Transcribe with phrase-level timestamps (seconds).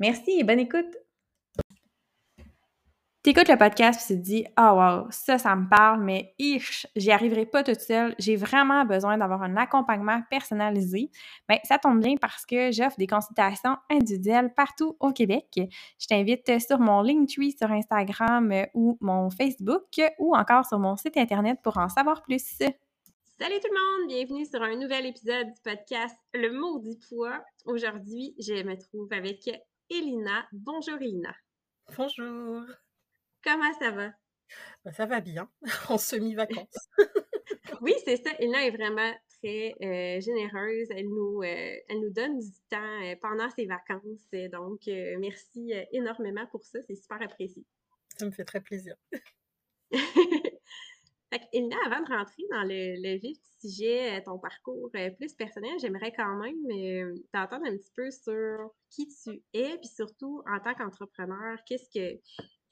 [0.00, 0.96] Merci et bonne écoute!
[3.22, 6.86] T'écoutes le podcast et tu te dis «Ah wow, ça, ça me parle, mais ich,
[6.96, 8.14] j'y arriverai pas toute seule.
[8.18, 11.10] J'ai vraiment besoin d'avoir un accompagnement personnalisé.»
[11.48, 15.46] Bien, ça tombe bien parce que j'offre des consultations individuelles partout au Québec.
[15.98, 21.16] Je t'invite sur mon Linktree sur Instagram ou mon Facebook ou encore sur mon site
[21.16, 22.44] Internet pour en savoir plus.
[23.38, 27.42] Salut tout le monde, bienvenue sur un nouvel épisode du podcast Le Maudit Poids.
[27.64, 29.48] Aujourd'hui, je me trouve avec
[29.90, 30.46] Elina.
[30.52, 31.34] Bonjour Elina.
[31.96, 32.64] Bonjour.
[33.42, 34.12] Comment ça va?
[34.84, 35.50] Ben, ça va bien,
[35.88, 36.88] en semi-vacances.
[37.82, 38.30] oui, c'est ça.
[38.38, 40.88] Elina est vraiment très euh, généreuse.
[40.90, 44.30] Elle nous, euh, elle nous donne du temps euh, pendant ses vacances.
[44.52, 44.80] Donc,
[45.18, 46.80] merci énormément pour ça.
[46.82, 47.64] C'est super apprécié.
[48.16, 48.94] Ça me fait très plaisir.
[51.52, 56.36] Elina, avant de rentrer dans le, vif du sujet, ton parcours plus personnel, j'aimerais quand
[56.36, 61.88] même t'entendre un petit peu sur qui tu es, puis surtout en tant qu'entrepreneur, qu'est-ce
[61.88, 62.20] que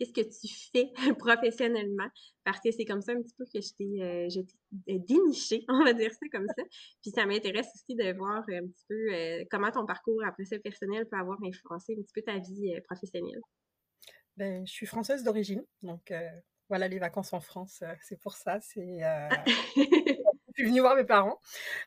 [0.02, 2.08] qu'est-ce que tu fais professionnellement,
[2.44, 5.92] parce que c'est comme ça un petit peu que je t'ai euh, déniché, on va
[5.92, 6.62] dire ça comme ça.
[7.02, 10.58] Puis ça m'intéresse aussi de voir un petit peu euh, comment ton parcours après ça
[10.58, 13.40] personnel peut avoir influencé un petit peu ta vie euh, professionnelle.
[14.36, 16.10] Ben, je suis française d'origine, donc
[16.72, 18.58] voilà les vacances en France, c'est pour ça.
[18.62, 19.00] C'est
[19.76, 21.38] je suis venue voir mes parents,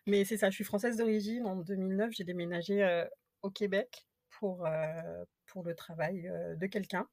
[0.06, 0.52] mais c'est ça.
[0.52, 1.48] Je suis française d'origine.
[1.48, 3.06] En 2009, j'ai déménagé
[3.42, 4.68] au Québec pour
[5.48, 7.08] pour le travail de quelqu'un.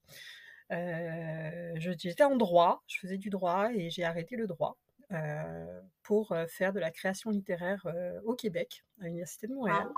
[0.73, 4.77] Euh, j'étais en droit, je faisais du droit et j'ai arrêté le droit
[5.13, 7.87] euh, pour euh, faire de la création littéraire
[8.25, 9.89] au Québec, à l'Université de Montréal.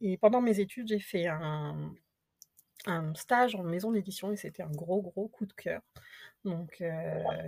[0.00, 1.92] et pendant mes études, j'ai fait un,
[3.14, 5.82] stage en maison d'édition et c'était un gros, gros coup de cœur.
[6.44, 6.82] Donc,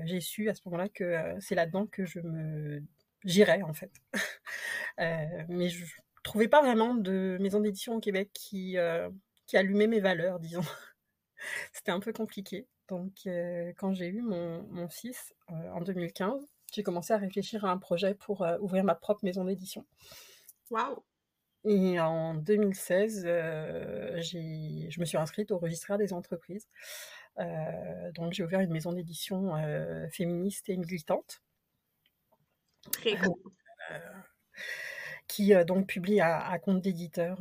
[0.04, 2.82] j'ai su à ce moment-là que c'est là-dedans que je me
[3.24, 3.92] j'irais en fait.
[5.48, 5.84] mais je
[6.22, 8.76] trouvais pas vraiment de maison d'édition au Québec qui,
[9.46, 10.62] qui allumait mes valeurs, disons.
[11.72, 12.66] C'était un peu compliqué.
[12.88, 17.64] Donc, euh, quand j'ai eu mon, mon fils euh, en 2015, j'ai commencé à réfléchir
[17.64, 19.84] à un projet pour euh, ouvrir ma propre maison d'édition.
[20.70, 21.02] Waouh!
[21.64, 26.66] Et en 2016, je me suis inscrite au registraire des entreprises.
[28.14, 29.52] donc, j'ai ouvert une maison d'édition
[30.10, 31.40] féministe et militante.
[32.90, 33.34] Très cool
[35.32, 37.38] qui donc publie à, compte d'éditeur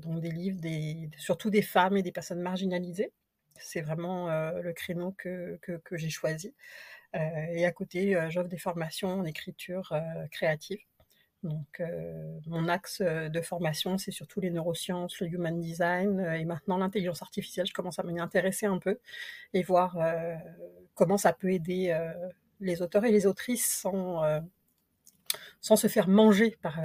[0.00, 3.12] donc des livres, des, surtout des femmes et des personnes marginalisées.
[3.60, 6.52] C'est vraiment le créneau que, que, j'ai choisi.
[7.14, 9.94] et à côté, j'offre des formations en écriture
[10.32, 10.80] créative.
[11.42, 11.82] Donc,
[12.46, 17.66] mon axe de formation, c'est surtout les neurosciences, le human design et maintenant l'intelligence artificielle.
[17.66, 18.98] Je commence à m'y intéresser un peu
[19.52, 19.98] et voir
[20.94, 21.98] comment ça peut aider
[22.60, 24.22] les auteurs et les autrices sans,
[25.60, 26.78] sans se faire manger par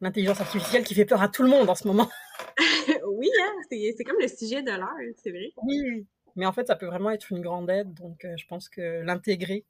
[0.00, 2.08] l'intelligence artificielle qui fait peur à tout le monde en ce moment.
[3.06, 5.52] oui, hein, c'est comme le sujet de l'heure, c'est vrai.
[5.62, 7.92] Oui, mais en fait, ça peut vraiment être une grande aide.
[7.94, 9.64] Donc, euh, je pense que l'intégrer,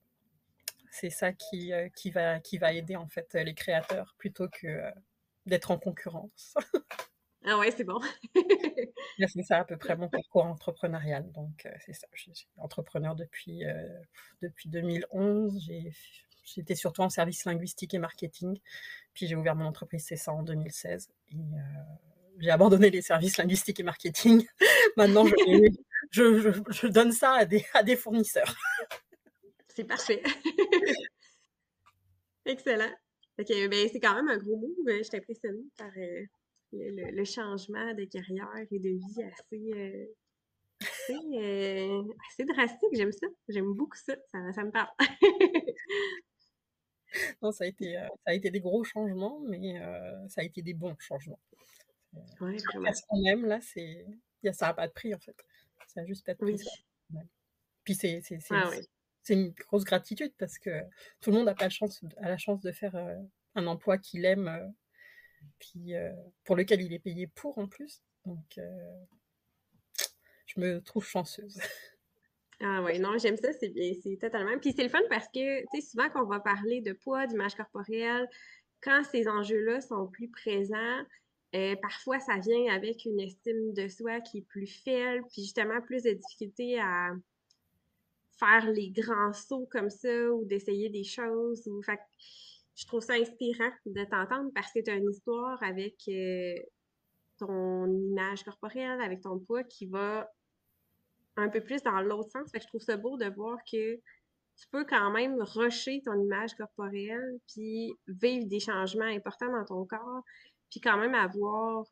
[0.91, 4.67] c'est ça qui, euh, qui, va, qui va aider en fait les créateurs plutôt que
[4.67, 4.91] euh,
[5.47, 6.55] d'être en concurrence.
[7.47, 8.01] ah ouais, c'est bon.
[9.19, 11.31] c'est ça à peu près mon parcours entrepreneurial.
[11.33, 12.07] Donc, c'est ça.
[12.13, 13.63] Je suis entrepreneur depuis,
[14.43, 15.71] depuis 2011.
[16.45, 18.59] J'étais surtout en service linguistique et marketing.
[19.15, 21.11] Puis j'ai ouvert mon entreprise C'est ça en 2016.
[21.33, 21.37] Et
[22.41, 24.47] j'ai abandonné les services linguistiques et marketing.
[24.97, 25.27] Maintenant,
[26.11, 28.55] je, je, donne ça à des, à des fournisseurs.
[29.79, 30.21] C'est parfait.
[32.47, 32.93] Excellent.
[33.37, 34.75] ben, c'est quand même un gros move.
[34.89, 36.25] Je suis impressionnée par euh,
[36.73, 40.05] le, changement de carrière et de vie assez, euh,
[41.11, 42.89] euh, assez, drastique.
[42.93, 43.29] J'aime ça.
[43.49, 44.17] J'aime beaucoup ça.
[44.33, 44.91] Ça, ça me parle.
[47.41, 49.81] non, ça a été, ça a été des gros changements, mais
[50.27, 51.39] ça a été des bons changements.
[52.41, 54.05] Ouais, ce qu'on aime, là, c'est,
[54.55, 55.37] ça n'a pas de prix, en fait.
[55.87, 56.61] Ça n'a juste pas de prix.
[57.85, 58.73] Puis c'est, c'est, ah
[59.29, 60.71] c'est, une grosse gratitude parce que
[61.21, 62.95] tout le monde n'a pas la chance, a la chance de faire
[63.55, 64.73] un emploi qu'il aime,
[65.59, 65.93] puis
[66.45, 68.03] pour lequel il est payé pour en plus.
[68.25, 68.59] Donc,
[70.47, 71.59] je me trouve chanceuse.
[72.61, 73.73] Ah oui, non, j'aime ça, c'est
[74.03, 74.59] c'est totalement.
[74.59, 77.55] Puis c'est le fun parce que, tu sais, souvent qu'on va parler de poids, d'image
[77.55, 78.29] corporelle,
[78.81, 81.05] quand ces enjeux-là sont plus présents,
[81.55, 85.81] euh, parfois ça vient avec une estime de soi qui est plus faible, puis justement
[85.81, 87.11] plus de difficultés à
[88.39, 91.67] faire les grands sauts comme ça ou d'essayer des choses.
[91.69, 91.83] Ou...
[91.83, 92.01] Fait
[92.75, 96.55] je trouve ça inspirant de t'entendre parce que tu as une histoire avec euh,
[97.39, 100.31] ton image corporelle, avec ton poids qui va
[101.37, 102.51] un peu plus dans l'autre sens.
[102.53, 106.21] Fait que je trouve ça beau de voir que tu peux quand même rusher ton
[106.21, 110.23] image corporelle, puis vivre des changements importants dans ton corps,
[110.71, 111.85] puis quand même avoir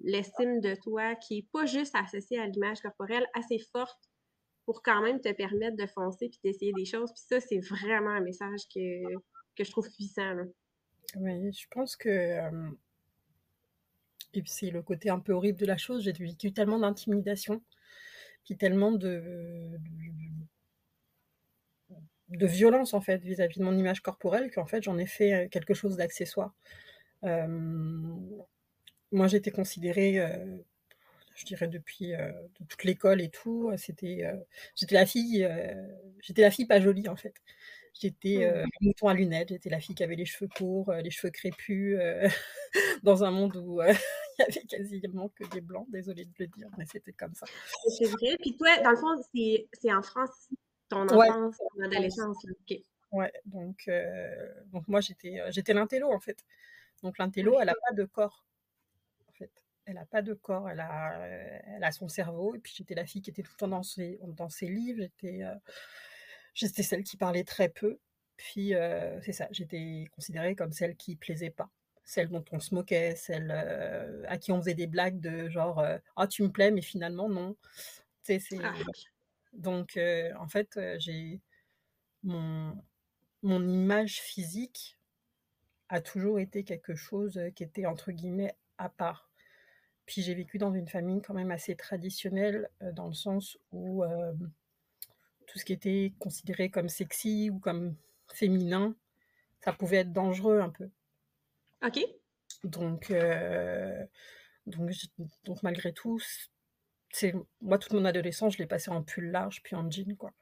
[0.00, 4.11] l'estime de toi qui est pas juste associée à l'image corporelle, assez forte
[4.64, 7.12] pour quand même te permettre de foncer puis d'essayer des choses.
[7.12, 9.02] Puis ça, c'est vraiment un message que,
[9.56, 10.36] que je trouve puissant.
[11.16, 12.38] Oui, je pense que...
[14.34, 17.62] Et c'est le côté un peu horrible de la chose, j'ai vécu tellement d'intimidation
[18.44, 19.78] puis tellement de,
[22.28, 25.74] de, violence en fait vis-à-vis de mon image corporelle qu'en fait j'en ai fait quelque
[25.74, 26.54] chose d'accessoire.
[27.22, 28.46] Moi
[29.28, 30.20] j'étais considérée,
[31.34, 32.12] je dirais depuis
[32.68, 34.24] toute l'école et tout, c'était,
[34.74, 35.48] j'étais la fille,
[36.20, 37.34] j'étais la fille pas jolie en fait.
[38.00, 38.86] J'étais euh, mmh.
[38.86, 41.98] mouton à lunettes, j'étais la fille qui avait les cheveux courts, les cheveux crépus,
[43.02, 43.82] dans un monde où
[44.38, 47.46] il y avait quasiment que des blancs, désolée de le dire, mais c'était comme ça.
[47.98, 48.36] C'est vrai.
[48.40, 50.48] Puis toi, dans le fond, c'est en France,
[50.88, 52.38] ton enfance, ton adolescence.
[53.12, 56.44] Ouais, donc, euh, donc moi, j'étais euh, j'étais l'intello, en fait.
[57.02, 58.44] Donc l'intello, elle n'a pas de corps.
[59.84, 61.26] Elle n'a pas de corps, elle a,
[61.66, 62.54] elle a son cerveau.
[62.54, 65.00] Et puis j'étais la fille qui était tout le temps dans ses, dans ses livres.
[65.00, 65.54] J'étais euh,
[66.54, 67.98] j'étais celle qui parlait très peu.
[68.36, 68.72] Puis
[69.22, 71.70] c'est ça, j'étais considérée comme celle qui plaisait pas
[72.04, 75.78] celle dont on se moquait, celle euh, à qui on faisait des blagues de genre
[75.78, 77.56] euh, ah tu me plais mais finalement non.
[78.22, 78.74] c'est ah.
[79.52, 81.40] donc euh, en fait j'ai
[82.22, 82.76] mon
[83.42, 84.98] mon image physique
[85.88, 89.31] a toujours été quelque chose qui était entre guillemets à part.
[90.12, 94.04] Puis j'ai vécu dans une famille quand même assez traditionnelle dans le sens où
[95.46, 97.96] tout ce qui était considéré comme sexy ou comme
[98.30, 98.94] féminin,
[99.64, 100.90] ça pouvait être dangereux un peu.
[101.82, 101.98] OK.
[102.62, 104.04] Donc, euh,
[104.66, 104.92] donc,
[105.44, 106.20] donc, malgré tout,
[107.10, 110.34] c'est moi, toute mon adolescence, je l'ai passé en pull large, puis en jean, quoi.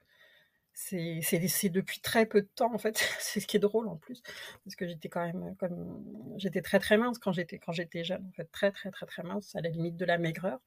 [0.72, 2.96] C'est depuis très peu de temps, en fait.
[3.20, 4.22] c'est ce qui est drôle, en plus.
[4.64, 8.24] Parce que j'étais quand même, comme, j'étais très, très mince quand j'étais, quand j'étais jeune,
[8.26, 8.48] en fait.
[8.52, 10.60] Très, très, très, très mince, à la limite de la maigreur.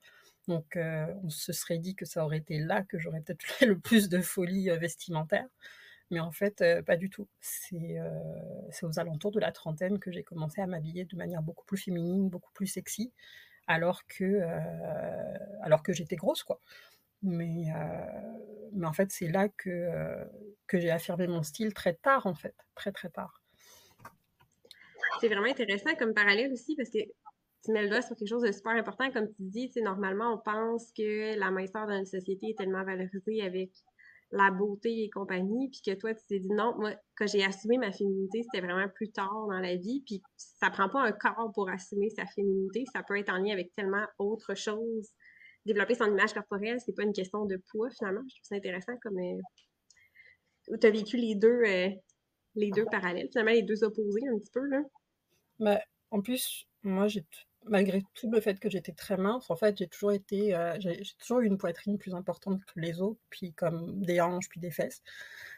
[0.48, 3.66] Donc, euh, on se serait dit que ça aurait été là que j'aurais peut-être fait
[3.66, 5.48] le plus de folie euh, vestimentaire.
[6.12, 7.28] Mais en fait, euh, pas du tout.
[7.74, 8.10] Euh,
[8.72, 11.78] c'est aux alentours de la trentaine que j'ai commencé à m'habiller de manière beaucoup plus
[11.78, 13.12] féminine, beaucoup plus sexy,
[13.68, 14.42] alors que,
[15.62, 16.60] alors que j'étais grosse, quoi.
[17.24, 17.66] Mais,
[18.74, 19.90] mais en fait, c'est là que,
[20.68, 23.42] que j'ai affirmé mon style très tard, en fait, très très tard.
[25.22, 27.00] C'est vraiment intéressant comme parallèle aussi, parce que
[27.64, 29.10] tu mets le doigt sur quelque chose de super important.
[29.12, 33.42] Comme tu dis, normalement, on pense que la minceur dans une société est tellement valorisée
[33.42, 33.72] avec
[34.32, 37.78] la beauté et compagnie, puis que toi, tu t'es dit non, moi, quand j'ai assumé
[37.78, 41.52] ma féminité, c'était vraiment plus tard dans la vie, puis ça prend pas un corps
[41.54, 45.12] pour assumer sa féminité, ça peut être en lien avec tellement autre chose.
[45.66, 48.22] Développer son image corporelle, c'est pas une question de poids, finalement.
[48.28, 51.90] Je trouve ça intéressant comme euh, tu as vécu les deux, euh,
[52.56, 54.82] les deux parallèles, finalement, les deux opposés un petit peu, là.
[55.60, 55.80] Ben,
[56.12, 57.26] en plus, moi, j'ai
[57.66, 61.02] malgré tout le fait que j'étais très mince, en fait, j'ai toujours été, euh, j'ai
[61.20, 64.72] toujours eu une poitrine plus importante que les autres, puis comme des hanches, puis des
[64.72, 65.02] fesses.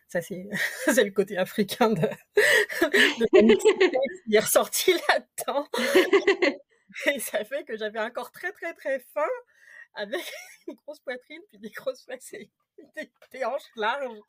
[0.07, 0.47] Ça, c'est,
[0.85, 2.01] c'est le côté africain de,
[2.35, 5.67] de qui est ressorti là-dedans.
[7.13, 9.27] Et ça fait que j'avais un corps très, très, très fin,
[9.95, 10.21] avec
[10.67, 12.49] une grosse poitrine, puis des grosses fesses et
[13.31, 14.19] des, hanches larges.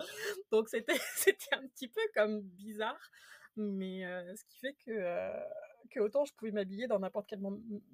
[0.51, 3.11] Donc, c'était, c'était un petit peu comme bizarre.
[3.57, 5.43] Mais euh, ce qui fait que euh,
[5.91, 7.41] que autant je pouvais m'habiller dans n'importe quel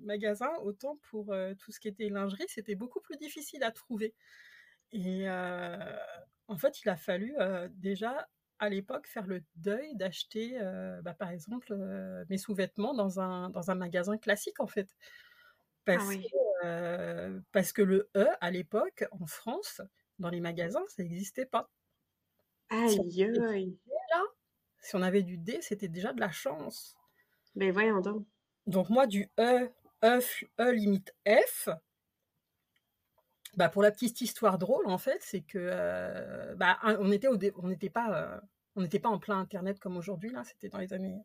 [0.01, 4.15] magasin, autant pour euh, tout ce qui était lingerie, c'était beaucoup plus difficile à trouver.
[4.91, 7.35] Et en fait, il a fallu
[7.71, 10.59] déjà à l'époque faire le deuil d'acheter,
[11.03, 11.75] bah, par exemple,
[12.29, 14.95] mes sous-vêtements dans un, dans un magasin classique, en fait.
[15.87, 16.42] Parce, ah que,
[17.53, 19.81] parce que le E, à l'époque, en France,
[20.19, 21.71] dans les magasins, ça n'existait pas.
[22.71, 23.79] Aïe, aïe.
[24.11, 24.23] Là,
[24.81, 26.97] Si on avait du D, c'était déjà de la chance.
[27.55, 28.27] Ben voyons donc.
[28.67, 29.69] Donc moi, du E,
[30.05, 30.21] E,
[30.59, 31.69] e limite F,
[33.57, 37.39] bah pour la petite histoire drôle, en fait, c'est que euh, bah, on était au
[37.57, 38.41] on n'était pas euh,
[38.77, 41.21] on n'était pas en plein internet comme aujourd'hui là, c'était dans les années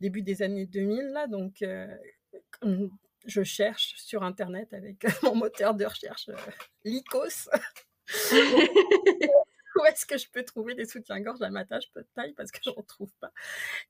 [0.00, 1.86] début des années 2000 là, donc euh,
[3.26, 6.30] je cherche sur internet avec mon moteur de recherche
[6.84, 7.48] Lycos
[9.76, 12.70] où est-ce que je peux trouver des soutiens-gorge à ma tâche taille parce que je
[12.70, 13.32] n'en trouve pas.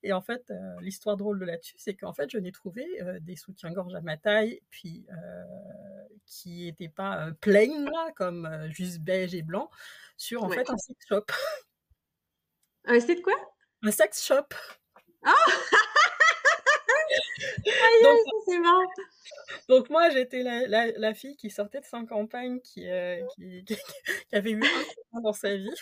[0.02, 3.18] Et en fait, euh, l'histoire drôle de là-dessus, c'est qu'en fait, je n'ai trouvé euh,
[3.20, 5.44] des soutiens-gorge à ma taille, puis euh,
[6.26, 9.70] qui n'étaient pas plain, là, comme juste beige et blanc,
[10.16, 11.26] sur en fait un sex shop.
[12.84, 13.34] Un site quoi
[13.82, 14.48] Un sex shop.
[15.24, 15.32] Ah
[18.02, 18.86] donc, c'est bon.
[19.68, 23.64] Donc moi, j'étais la, fille qui sortait de sa campagne, qui, euh, qui,
[24.32, 24.62] avait eu
[25.12, 25.74] un dans sa vie,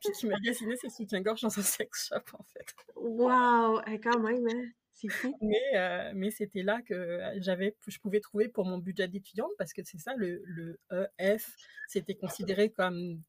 [0.00, 2.66] puis qui magasinait ses soutiens-gorge dans un sex shop, en fait.
[2.96, 4.68] Waouh, quand même, hein.
[4.92, 5.36] C'est fou.
[5.40, 9.72] Mais, euh, mais c'était là que j'avais, je pouvais trouver pour mon budget d'étudiante, parce
[9.72, 10.78] que c'est ça, le, le
[11.18, 11.50] EF,
[11.88, 13.20] c'était considéré comme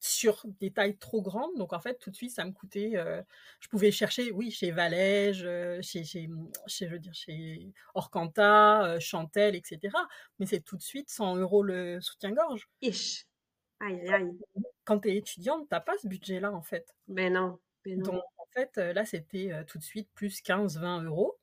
[0.00, 1.56] sur des tailles trop grandes.
[1.56, 2.92] Donc, en fait, tout de suite, ça me coûtait.
[2.94, 3.22] Euh,
[3.60, 6.28] je pouvais chercher, oui, chez Valège, euh, chez, chez,
[6.66, 9.94] chez, je veux dire, chez Orcanta, euh, Chantel, etc.
[10.38, 12.68] Mais c'est tout de suite 100 euros le soutien-gorge.
[12.80, 13.26] Ish.
[13.80, 14.38] Aïe, aïe.
[14.84, 16.94] Quand tu es étudiante, t'as pas ce budget-là, en fait.
[17.08, 17.58] Ben non.
[17.86, 18.02] Non.
[18.02, 21.38] Donc, en fait, là, c'était tout de suite plus 15-20 euros.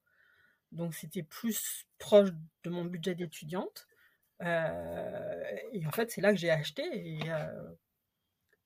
[0.71, 2.29] Donc, c'était plus proche
[2.63, 3.87] de mon budget d'étudiante.
[4.41, 6.83] et en fait, c'est là que j'ai acheté.
[6.93, 7.19] Et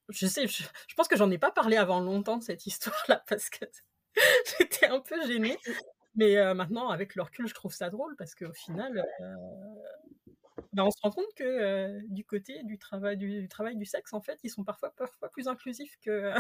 [0.10, 0.64] je sais, je,
[0.96, 3.66] pense que j'en ai pas parlé avant longtemps de cette histoire-là parce que
[4.60, 5.58] j'étais un peu gênée.
[6.16, 9.36] Mais euh, maintenant, avec le recul, je trouve ça drôle parce qu'au final, euh,
[10.74, 14.14] ben, on se rend compte que euh, du côté du travail du, travail du sexe,
[14.14, 16.34] en fait, ils sont parfois, parfois plus inclusifs que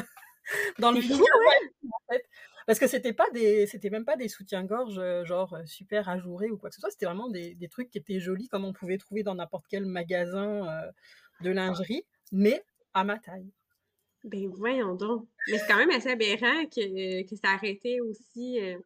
[0.79, 1.15] dans le milieu.
[1.15, 2.23] En fait.
[2.65, 6.69] Parce que c'était pas des, c'était même pas des soutiens-gorge genre super ajourés ou quoi
[6.69, 6.91] que ce soit.
[6.91, 9.85] C'était vraiment des, des, trucs qui étaient jolis comme on pouvait trouver dans n'importe quel
[9.85, 10.67] magasin
[11.41, 13.51] de lingerie, mais à ma taille.
[14.29, 15.27] Ben voyons donc.
[15.47, 18.59] Mais c'est quand même assez aberrant que, que ça arrêtait aussi.
[18.61, 18.77] Euh,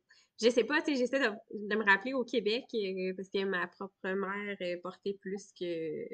[0.42, 4.10] je sais pas, tu j'essaie de, me rappeler au Québec, euh, parce que ma propre
[4.10, 6.06] mère portait plus que,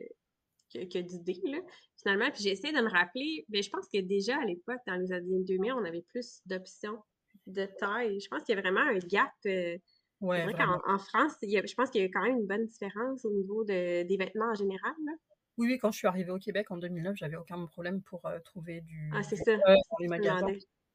[0.73, 1.59] que, que d'idées, là,
[1.97, 2.29] finalement.
[2.31, 5.11] Puis j'essaie de me rappeler, mais ben, je pense que déjà à l'époque, dans les
[5.11, 6.99] années 2000, on avait plus d'options
[7.47, 8.19] de taille.
[8.19, 9.31] Je pense qu'il y a vraiment un gap.
[9.45, 9.77] Euh,
[10.21, 13.63] ouais, en, France, je pense qu'il y a quand même une bonne différence au niveau
[13.63, 14.93] de, des vêtements en général.
[15.05, 15.13] Là.
[15.59, 18.39] Oui, oui, quand je suis arrivée au Québec en 2009, j'avais aucun problème pour euh,
[18.39, 19.51] trouver du, ah, c'est ça.
[19.51, 20.47] E dans les magasins.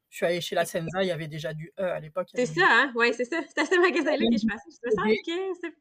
[0.08, 2.28] Je suis allée chez la Senza, il y avait déjà du E à l'époque.
[2.34, 2.92] C'est ça, hein?
[2.94, 3.42] Oui, c'est ça.
[3.46, 4.70] C'est à ce magasin-là que je passais.
[4.70, 5.14] Je me
[5.54, 5.72] sens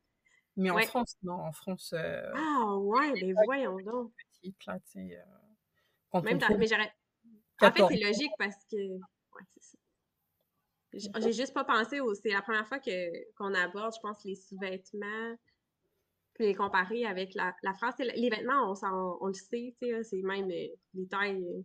[0.58, 1.94] Mais en France, non, en France.
[1.96, 4.12] Euh, ah, ouais, mais voyons donc.
[4.42, 4.80] Petite, là,
[6.22, 6.58] Même dans...
[6.58, 6.92] Mais j'aurais.
[7.62, 8.76] En fait, c'est logique parce que.
[8.76, 9.78] Ouais, c'est
[11.00, 11.20] ça.
[11.22, 12.14] J'ai juste pas pensé au.
[12.16, 15.38] C'est la première fois que qu'on aborde, je pense, les sous-vêtements
[16.34, 17.96] puis les comparer avec la, la France.
[18.00, 21.44] Les vêtements, on, on le sait, c'est même euh, les tailles.
[21.44, 21.62] Euh,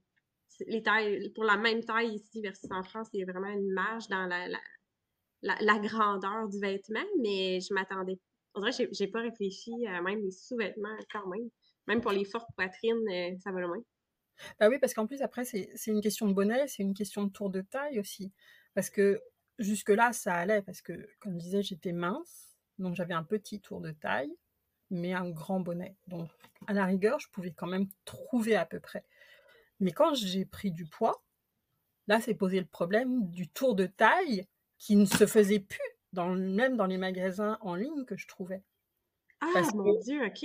[0.66, 3.70] les tailles, pour la même taille ici versus en France, il y a vraiment une
[3.72, 8.18] marge dans la, la, la, grandeur du vêtement, mais je m'attendais.
[8.54, 11.48] On dirait que j'ai pas réfléchi à même les sous-vêtements quand même.
[11.86, 13.78] Même pour les fortes poitrines, euh, ça va loin.
[14.58, 17.30] Bah oui, parce qu'en plus, après, c'est une question de bonnet, c'est une question de
[17.30, 18.32] tour de taille aussi.
[18.74, 19.20] Parce que
[19.58, 23.80] jusque-là, ça allait, parce que, comme je disais, j'étais mince, donc j'avais un petit tour
[23.80, 24.32] de taille
[24.90, 25.96] mais un grand bonnet.
[26.06, 26.30] Donc,
[26.66, 29.04] à la rigueur, je pouvais quand même trouver à peu près.
[29.80, 31.22] Mais quand j'ai pris du poids,
[32.06, 34.46] là, c'est posé le problème du tour de taille
[34.78, 35.78] qui ne se faisait plus,
[36.12, 38.62] dans, même dans les magasins en ligne que je trouvais.
[39.40, 40.44] Ah, mon Dieu, ok.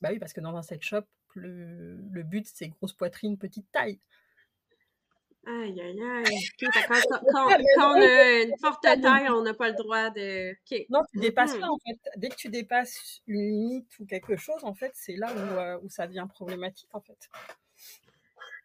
[0.00, 3.70] Bah oui, parce que dans un sex shop, le, le but, c'est grosse poitrine, petite
[3.70, 4.00] taille.
[5.46, 6.48] Aïe, aïe, aïe.
[6.58, 6.68] quand,
[7.78, 10.54] on a une forte taille, on n'a pas le droit de.
[10.88, 11.70] Non, tu dépasses pas, mm-hmm.
[11.70, 12.10] en fait.
[12.16, 15.78] Dès que tu dépasses une limite ou quelque chose, en fait, c'est là où, euh,
[15.82, 17.28] où, ça devient problématique, en fait.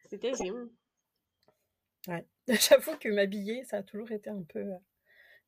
[0.10, 0.70] C'est terrible.
[2.08, 2.26] Ouais.
[2.48, 4.66] J'avoue que m'habiller, ça a toujours été un peu.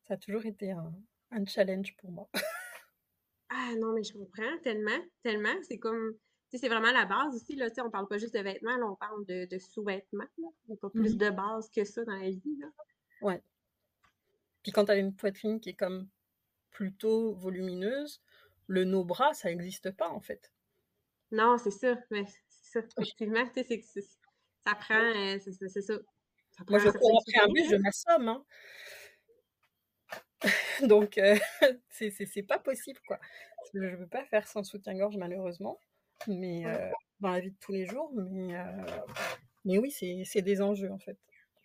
[0.06, 0.92] Ça a toujours été un,
[1.30, 2.28] un challenge pour moi.
[3.48, 5.54] ah non, mais je comprends tellement, tellement.
[5.62, 6.14] C'est comme
[6.58, 7.56] c'est vraiment la base aussi.
[7.56, 10.26] Là, on parle pas juste de vêtements, là, on parle de, de sous-vêtements.
[10.36, 12.58] Il n'y a pas plus mmh de base que ça dans la vie.
[12.58, 12.66] Là.
[13.22, 13.42] Ouais.
[14.62, 16.08] Puis quand tu as une poitrine qui est comme
[16.70, 18.22] plutôt volumineuse,
[18.66, 20.52] le no-bras, ça n'existe pas en fait.
[21.30, 21.98] Non, c'est ça.
[22.10, 22.86] Mais c'est ça.
[22.98, 23.44] Effectivement,
[24.64, 24.94] ça prend.
[24.94, 25.94] Euh, c'est ça.
[26.68, 28.28] Moi, je cours après un bus, je m'assomme.
[28.28, 28.44] Hein.
[30.86, 31.36] Donc, euh,
[31.88, 33.18] c'est pas possible, quoi.
[33.72, 35.80] Je ne peux pas faire sans soutien-gorge, malheureusement
[36.28, 38.10] mais euh, dans la vie de tous les jours.
[38.14, 38.54] Mais,
[39.64, 41.18] mais oui, c'est des enjeux en fait.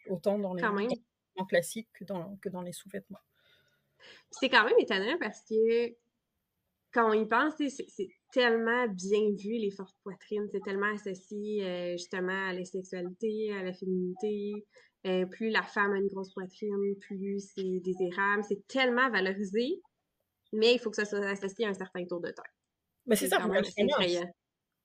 [0.10, 0.64] Autant dans les,
[1.46, 3.20] classique que dans, que dans les sous-vêtements.
[4.32, 5.94] C'est quand même étonnant parce que
[6.94, 11.92] quand on y pense, c'est tellement bien vu les fortes poitrines, c'est tellement associé euh,
[11.94, 14.66] justement à la sexualité, à la féminité.
[15.06, 18.44] Euh, plus la femme a une grosse poitrine, plus c'est désirable.
[18.48, 19.82] C'est tellement valorisé,
[20.54, 22.46] mais il faut que ça soit associé à un certain tour de taille.
[23.06, 23.40] Mais c'est ça,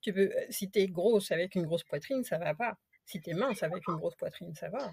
[0.02, 2.76] Tu peux, si t'es grosse avec une grosse poitrine, ça va pas.
[3.04, 4.90] Si t'es mince avec une grosse poitrine, ça va.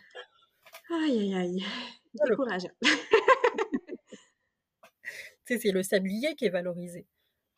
[0.92, 1.66] Aïe, aïe, aïe.
[2.14, 2.70] Décourageant.
[5.58, 7.08] c'est le sablier qui est valorisé.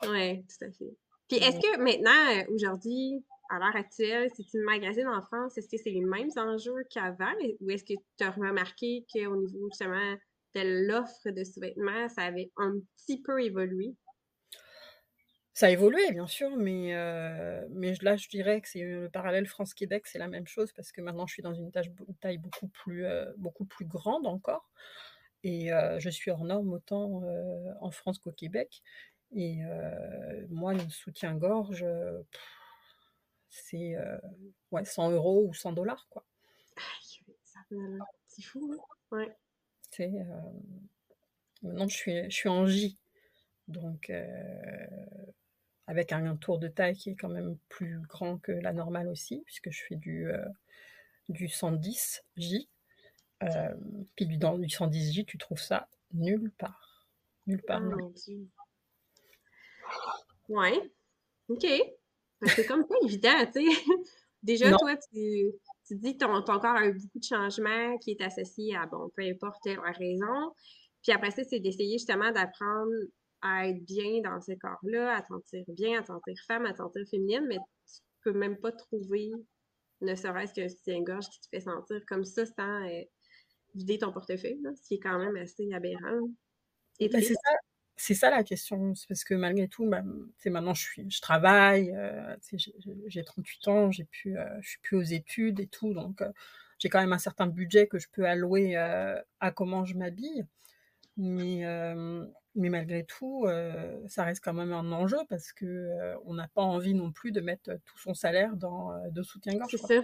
[0.07, 0.95] Oui, tout à fait.
[1.27, 5.67] Puis est-ce que maintenant, euh, aujourd'hui, à l'heure actuelle, si tu magasines en France, est-ce
[5.67, 7.33] que c'est les mêmes enjeux qu'avant?
[7.59, 10.15] Ou est-ce que tu as remarqué qu'au niveau justement
[10.55, 13.95] de l'offre de sous-vêtements, ça avait un petit peu évolué?
[15.53, 19.45] Ça a évolué, bien sûr, mais, euh, mais là, je dirais que c'est le parallèle
[19.45, 23.05] France-Québec, c'est la même chose parce que maintenant, je suis dans une taille, beaucoup, plus,
[23.05, 24.69] euh, beaucoup plus grande encore.
[25.43, 27.23] Et je suis hors norme autant
[27.79, 28.83] en France qu'au Québec.
[29.35, 29.61] Et
[30.49, 31.83] moi, le soutien-gorge,
[33.49, 33.95] c'est
[34.69, 36.23] ouais, 100 euros ou 100 dollars, quoi.
[38.27, 39.35] C'est fou, hein ouais.
[39.89, 40.11] C'est,
[41.63, 42.99] maintenant, je suis, je suis en J.
[43.67, 44.11] Donc,
[45.91, 49.41] avec un, tour de taille qui est quand même plus grand que la normale aussi,
[49.45, 50.31] puisque je fais du,
[51.27, 52.69] du 110 J.
[53.43, 53.75] Euh,
[54.15, 57.09] puis dans du 110J, tu trouves ça nulle part.
[57.45, 57.81] Nulle part.
[59.83, 60.17] Ah,
[60.47, 60.91] ouais.
[61.49, 61.65] OK.
[62.45, 63.81] C'est comme pas évident, tu sais.
[64.43, 65.51] Déjà, toi, tu,
[65.85, 68.85] tu, dis que ton, ton, corps a eu beaucoup de changements qui est associé à,
[68.87, 70.55] bon, peu importe la raison.
[71.03, 72.91] Puis après ça, c'est d'essayer justement d'apprendre
[73.41, 77.45] à être bien dans ce corps-là, à sentir bien, à sentir femme, à sentir féminine,
[77.47, 79.31] mais tu peux même pas trouver
[80.01, 83.03] ne serait-ce qu'un soutien-gorge qui te fait sentir comme ça sans, euh,
[83.75, 86.27] vider ton portefeuille, ce qui est quand même assez aberrant.
[86.99, 87.23] Ben,
[87.97, 88.95] c'est ça, la question.
[88.95, 90.01] C'est parce que malgré tout, bah,
[90.45, 92.35] maintenant je, suis, je travaille, euh,
[93.07, 96.31] j'ai 38 ans, j'ai pu, euh, je suis plus aux études et tout, donc euh,
[96.79, 100.45] j'ai quand même un certain budget que je peux allouer à comment je m'habille.
[101.15, 101.63] Mais,
[102.55, 103.45] mais malgré tout,
[104.07, 107.41] ça reste quand même un enjeu parce que on n'a pas envie non plus de
[107.41, 109.71] mettre tout son salaire dans de soutien-gorge.
[109.71, 110.01] C'est ça.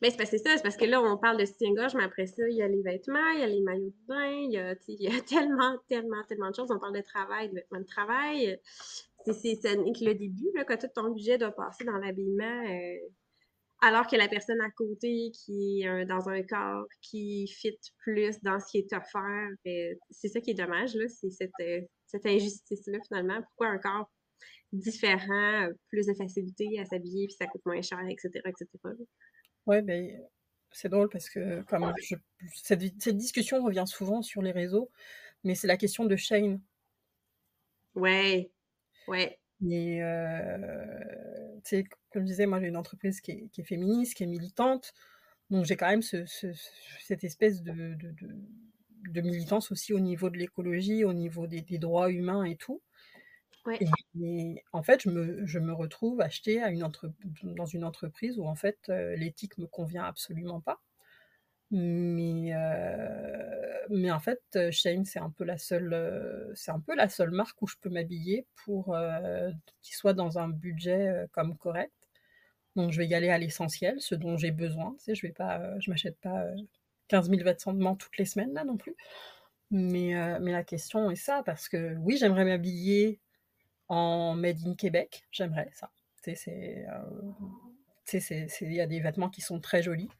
[0.00, 2.56] Mais c'est ça, c'est parce que là, on parle de soutien-gorge, mais après ça, il
[2.56, 5.02] y a les vêtements, il y a les maillots de bain, il y a, il
[5.02, 6.70] y a tellement, tellement, tellement de choses.
[6.70, 8.60] On parle de travail, de vêtements de travail.
[9.26, 13.08] C'est le début, là, quand tout ton budget doit passer dans l'habillement, euh,
[13.80, 18.58] alors que la personne à côté qui est dans un corps qui fit plus dans
[18.58, 22.26] ce qui est offert, ben, c'est ça qui est dommage, là, c'est cette, euh, cette
[22.26, 23.40] injustice-là, finalement.
[23.42, 24.10] Pourquoi un corps
[24.72, 28.68] différent, plus de facilité à s'habiller, puis ça coûte moins cher, etc., etc.
[29.66, 30.20] Ouais, ben,
[30.72, 31.92] c'est drôle parce que comme
[32.54, 32.80] cette,
[33.16, 34.90] discussion revient souvent sur les réseaux,
[35.44, 36.60] mais c'est la question de Shane.
[37.94, 38.50] Ouais,
[39.06, 39.38] ouais.
[39.68, 41.47] Et euh,
[42.10, 44.94] comme je disais, moi j'ai une entreprise qui est, féministe, qui est militante,
[45.50, 47.96] donc j'ai quand même cette espèce de,
[49.10, 52.82] de, militance aussi au niveau de l'écologie, au niveau des, droits humains et tout.
[53.80, 58.38] Et, en fait, je me, je me retrouve acheter à une entre, dans une entreprise
[58.38, 60.80] où en fait euh, l'éthique me convient absolument pas.
[61.70, 63.57] Mais, euh,
[63.90, 67.30] mais en fait, Shane, c'est un peu la seule, euh, c'est un peu la seule
[67.30, 68.96] marque où je peux m'habiller pour
[69.82, 71.92] qu'il soit dans un budget comme correct.
[72.76, 74.94] Donc, je vais y aller à l'essentiel, ce dont j'ai besoin.
[74.98, 76.46] Tu sais, je vais pas, je m'achète pas
[77.08, 78.94] 15 000 vêtements toutes les semaines là non plus.
[79.70, 83.20] Mais, mais la question est ça, parce que oui, j'aimerais m'habiller
[83.88, 85.24] en Made in Québec.
[85.30, 85.90] J'aimerais ça.
[86.22, 88.18] C'est, euh,
[88.60, 90.10] il y a des vêtements qui sont très jolis,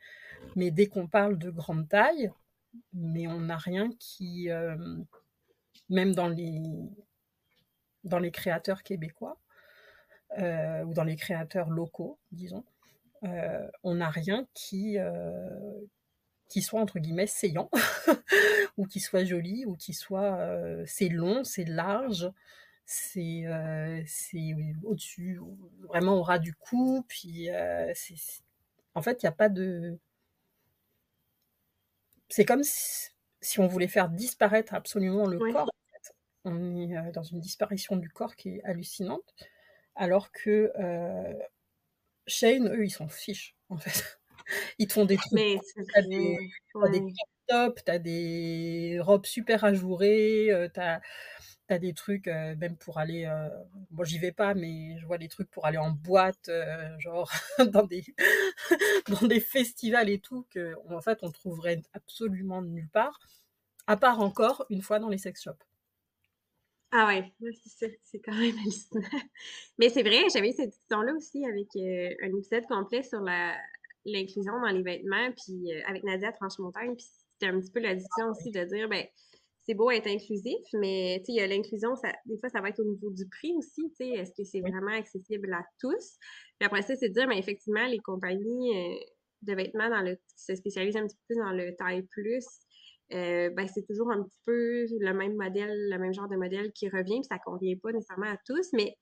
[0.56, 2.30] mais dès qu'on parle de grande taille,
[2.92, 4.76] mais on n'a rien qui, euh,
[5.88, 6.60] même dans les,
[8.04, 9.38] dans les créateurs québécois
[10.38, 12.64] euh, ou dans les créateurs locaux, disons,
[13.82, 14.96] on n'a rien qui,
[16.48, 17.68] qui soit entre guillemets saillant
[18.76, 20.38] ou qui soit joli ou qui soit
[20.86, 22.30] c'est long, c'est large,
[22.88, 24.02] c'est euh,
[24.82, 25.38] au-dessus,
[25.82, 27.04] vraiment au ras du cou.
[27.06, 27.92] Puis, euh,
[28.94, 29.98] en fait, il n'y a pas de.
[32.28, 35.70] C'est comme si, on voulait faire disparaître absolument le corps.
[36.44, 39.34] On est euh, dans une disparition du corps qui est hallucinante.
[39.94, 40.72] Alors que
[42.26, 44.18] Shane, eux, ils s'en fichent, en fait.
[44.78, 45.60] Ils te font des trucs.
[45.92, 46.38] T'as des,
[46.82, 47.04] as des
[47.48, 51.00] top, t'as des robes super ajourées, t'as
[51.72, 53.30] as des trucs, même pour aller,
[53.90, 56.50] moi j'y vais pas, mais je vois des trucs pour aller en boîte,
[56.98, 57.30] genre
[57.72, 58.04] dans des
[59.08, 63.18] dans des festivals et tout, que en fait on trouverait absolument nulle part,
[63.86, 65.64] à part encore une fois dans les sex shops.
[66.90, 67.32] Ah ouais,
[67.68, 69.02] c'est quand même hallucinant.
[69.78, 73.20] Mais c'est vrai, j'avais cette discussion-là aussi avec un épisode complet sur
[74.06, 78.30] l'inclusion dans les vêtements, puis avec Nadia Tranche-Montagne, puis c'était un petit peu la discussion
[78.30, 79.04] aussi de dire, ben
[79.68, 81.92] c'est beau être inclusif, mais il y a l'inclusion,
[82.24, 83.92] des fois, ça va être au niveau du prix aussi.
[84.00, 86.16] Est-ce que c'est vraiment accessible à tous?
[86.58, 88.98] Puis après ça, c'est de dire, mais ben, effectivement, les compagnies euh,
[89.42, 92.46] de vêtements dans le, qui se spécialisent un petit peu dans le taille plus,
[93.12, 96.72] euh, ben, c'est toujours un petit peu le même modèle, le même genre de modèle
[96.72, 98.96] qui revient, puis ça convient pas nécessairement à tous, mais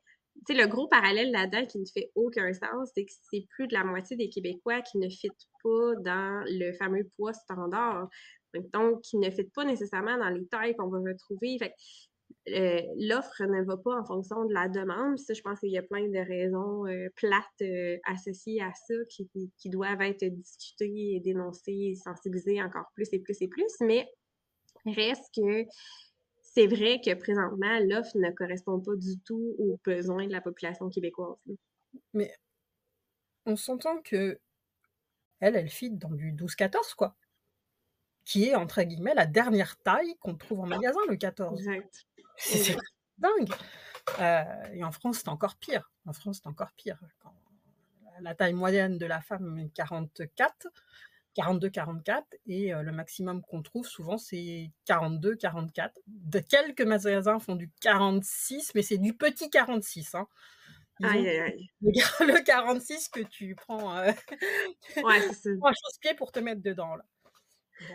[0.49, 3.85] le gros parallèle là-dedans qui ne fait aucun sens, c'est que c'est plus de la
[3.85, 5.31] moitié des Québécois qui ne fit
[5.63, 8.09] pas dans le fameux poids standard
[8.73, 11.59] donc qui ne fit pas nécessairement dans les tailles qu'on va retrouver.
[12.49, 15.19] Euh, l'offre ne va pas en fonction de la demande.
[15.19, 18.95] Ça, je pense qu'il y a plein de raisons euh, plates euh, associées à ça
[19.09, 23.73] qui, doivent être discutées dénoncées sensibilisées encore plus et plus et plus.
[23.81, 24.09] Mais
[24.85, 25.65] reste que
[26.41, 30.89] c'est vrai que présentement, l'offre ne correspond pas du tout aux besoins de la population
[30.89, 31.37] québécoise.
[32.15, 32.33] Mais
[33.45, 34.39] on s'entend que
[35.41, 37.17] elle, elle fit dans du 12-14, quoi
[38.27, 41.63] qui est entre guillemets la dernière taille qu'on trouve en magasin, le 14.
[42.37, 42.77] C'est
[43.17, 43.49] dingue.
[44.21, 44.43] Euh,
[44.75, 45.91] et en France, c'est encore pire.
[46.05, 46.99] En France, c'est encore pire.
[48.21, 50.69] la taille moyenne de la femme est 44,
[51.35, 55.91] 42-44, et euh, le maximum qu'on trouve souvent, c'est 42-44.
[56.07, 60.15] De quelques magasins font du 46, mais c'est du petit 46.
[60.15, 60.29] Hein.
[61.03, 61.71] Aïe, aïe, aïe.
[61.81, 64.13] Le, 46 que tu prends, euh,
[65.03, 66.97] ouais, c'est un chausse-pied pour te mettre dedans.
[66.97, 67.05] Là.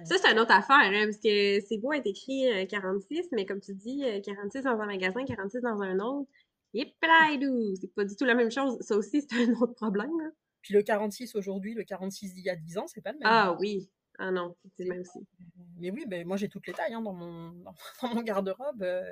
[0.04, 3.46] Ça, c'est une autre affaire, hein, parce que c'est beau être écrit 46, euh, mais
[3.46, 6.30] comme tu dis, 46 euh, dans un magasin, 46 dans un autre.
[6.74, 8.78] Et c'est pas du tout la même chose.
[8.82, 10.12] Ça aussi, c'est un autre problème.
[10.62, 13.28] Puis le 46 aujourd'hui, le 46 d'il y a 10 ans, c'est pas le même.
[13.28, 13.90] Ah oui.
[14.20, 15.26] Ah non, c'est le même aussi.
[15.80, 17.74] Mais oui, ben, moi j'ai toutes les tailles hein, dans mon, dans,
[18.16, 18.84] mon garde-robe.
[18.84, 19.12] Euh,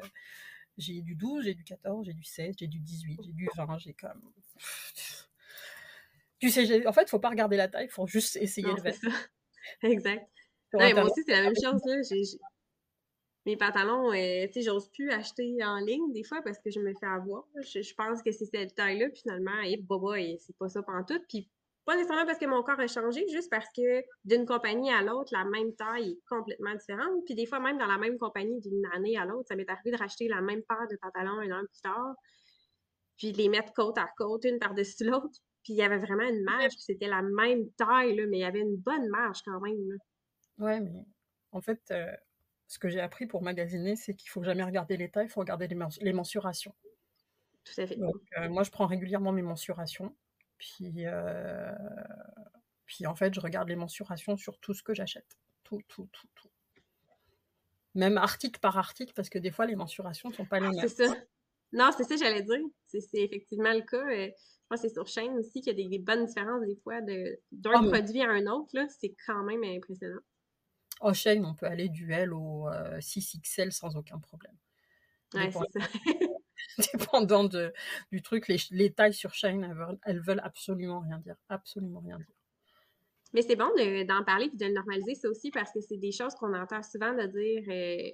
[0.78, 3.78] j'ai du 12, j'ai du 14, j'ai du 16, j'ai du 18, j'ai du 20,
[3.80, 4.22] j'ai comme.
[6.40, 8.82] Tu sais, en fait, il faut pas regarder la taille, il faut juste essayer le
[10.74, 12.12] Exact moi aussi, c'est la même chose.
[12.12, 12.48] Là.
[13.46, 16.80] Mes pantalons, euh, tu sais, j'ose plus acheter en ligne des fois parce que je
[16.80, 17.46] me fais avoir.
[17.62, 21.20] Je, pense que c'est cette taille-là, puis finalement, et boba, et c'est pas ça tout.
[21.28, 21.50] Puis
[21.86, 25.32] pas nécessairement parce que mon corps a changé, juste parce que d'une compagnie à l'autre,
[25.32, 27.26] la même taille est complètement différente.
[27.26, 29.92] Puis des fois, même dans la même compagnie d'une année à l'autre, ça m'est arrivé
[29.92, 32.14] de racheter la même paire de pantalons un an plus tard,
[33.18, 35.40] puis de les mettre côte à côte, une par-dessus l'autre.
[35.64, 38.42] Puis il y avait vraiment une marge, puis c'était la même taille, là, mais il
[38.42, 39.90] y avait une bonne marge quand même.
[39.90, 39.96] Là.
[40.60, 41.06] Ouais, mais
[41.52, 42.12] en fait, euh,
[42.68, 45.40] ce que j'ai appris pour magasiner, c'est qu'il faut jamais regarder les tailles, il faut
[45.40, 46.76] regarder les, mensurations.
[47.64, 47.96] Tout à fait.
[47.96, 50.16] Donc, euh, moi, je prends régulièrement mes mensurations.
[50.58, 51.72] Puis, euh,
[52.86, 55.38] puis, en fait, je regarde les mensurations sur tout ce que j'achète.
[55.64, 56.50] Tout, tout, tout, tout.
[57.96, 60.88] Même article par article, parce que des fois, les mensurations ne sont pas les mêmes.
[60.88, 61.16] C'est ça.
[61.72, 62.62] Non, c'est ça, j'allais dire.
[62.86, 64.34] C'est effectivement le cas
[64.70, 67.72] pense que c'est sur chaîne aussi qu'il y a des, bonnes différences des fois d'un
[67.74, 68.72] ah, produit à un autre.
[69.00, 70.22] C'est quand même impressionnant.
[71.00, 74.56] En chaîne, on peut aller du L au 6XL euh, sans aucun problème.
[75.34, 75.88] Ouais, c'est ça.
[76.94, 77.74] Dépendant de,
[78.12, 81.36] du truc, les, tailles sur chaîne, elles veulent, absolument rien dire.
[81.50, 82.36] Absolument rien dire.
[83.34, 83.70] Mais c'est bon
[84.08, 86.82] d'en parler et de le normaliser, ça aussi, parce que c'est des choses qu'on entend
[86.82, 88.12] souvent de dire euh,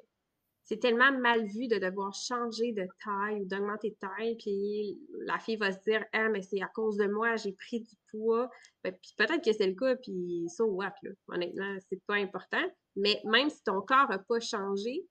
[0.65, 5.37] c'est tellement mal vu de devoir changer de taille ou d'augmenter de taille, puis la
[5.37, 8.49] fille va se dire Ah, mais c'est à cause de moi, j'ai pris du poids.
[8.83, 11.11] Ben, puis peut-être que c'est le cas, puis ça, what, là.
[11.27, 12.63] Honnêtement, c'est pas important.
[12.95, 15.05] Mais même si ton corps n'a pas changé,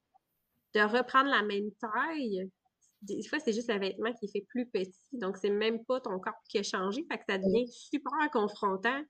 [0.75, 2.51] de reprendre la même taille,
[3.03, 5.19] des fois, c'est juste le vêtement qui fait plus petit.
[5.19, 7.07] Donc, c'est même pas ton corps qui a changé.
[7.09, 9.01] Fait que ça devient super confrontant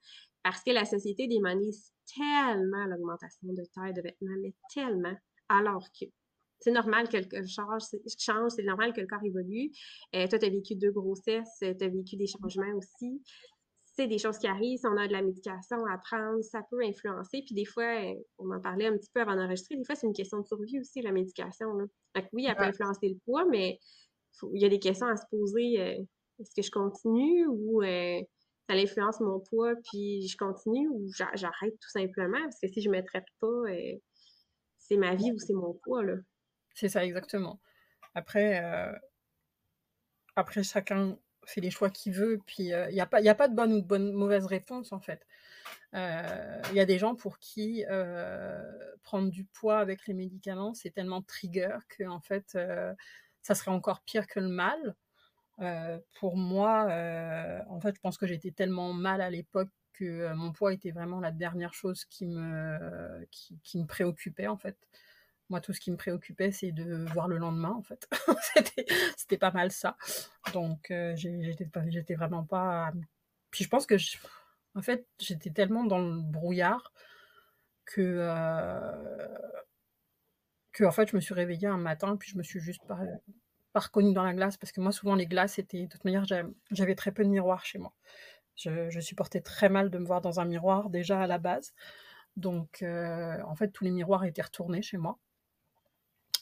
[0.43, 5.17] parce que la société démonise tellement l'augmentation de taille de vêtements, mais tellement.
[5.49, 6.07] Alors que
[6.61, 7.83] c'est normal que le change,
[8.19, 9.71] change c'est normal que le corps évolue.
[10.15, 13.23] Euh, toi, tu as vécu deux grossesses, tu as vécu des changements aussi.
[13.85, 16.83] C'est des choses qui arrivent, si on a de la médication à prendre, ça peut
[16.83, 17.43] influencer.
[17.47, 20.07] Puis des fois, euh, on en parlait un petit peu avant d'enregistrer, des fois, c'est
[20.07, 21.67] une question de survie aussi, la médication.
[22.33, 23.79] oui, elle peut influencer le poids, mais
[24.53, 25.81] il y a des questions à se poser.
[25.81, 26.03] Euh,
[26.41, 31.91] est-ce que je continue ou ça influence mon poids, puis je continue ou j'arrête tout
[31.91, 32.41] simplement?
[32.43, 33.63] Parce que si je ne me traite pas,
[34.79, 36.03] c'est ma vie ou c'est mon poids.
[36.03, 36.17] Là.
[36.75, 37.61] C'est ça, exactement.
[38.15, 38.93] Après, euh,
[40.37, 42.41] après chacun c'est les choix qu'il veut.
[42.47, 45.01] Puis il n'y a, pas, a pas de bonne ou de bonne, mauvaise réponse en
[45.01, 45.27] fait.
[45.93, 47.85] Il y a des gens pour qui
[49.03, 52.59] prendre du poids avec les médicaments, c'est tellement trigger que en fait,
[53.43, 54.97] ça serait encore pire que le mal.
[56.19, 56.87] pour moi,
[57.69, 61.21] en fait, je pense que j'étais tellement mal à l'époque que mon poids était vraiment
[61.21, 63.29] la dernière chose qui me,
[63.63, 64.77] qui me préoccupait en fait.
[65.51, 68.09] Moi, tout ce qui me préoccupait, c'est de voir le lendemain, en fait.
[69.17, 69.97] c'était pas mal ça.
[70.53, 72.93] Donc, euh, j'étais vraiment pas.
[73.51, 73.97] Puis je pense que,
[74.75, 76.93] en fait, j'étais tellement dans le brouillard
[77.85, 78.01] que.
[78.01, 79.29] Euh,
[80.73, 82.99] que, en fait, je me suis réveillée un matin, puis je me suis juste pas,
[83.73, 85.85] pas reconnue dans la glace, parce que moi, souvent, les glaces, c'était.
[85.85, 86.25] De toute manière,
[86.71, 87.93] j'avais très peu de miroirs chez moi.
[88.57, 91.75] Je, je, supportais très mal de me voir dans un miroir, déjà à la base.
[92.37, 95.19] Donc, euh, en fait, tous les miroirs étaient retournés chez moi.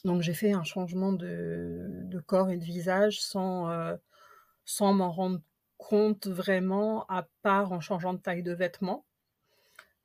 [0.03, 3.95] Donc j'ai fait un changement de, corps et de visage sans, euh,
[4.65, 5.41] sans m'en rendre
[5.77, 9.05] compte vraiment, à part en changeant de taille de vêtements.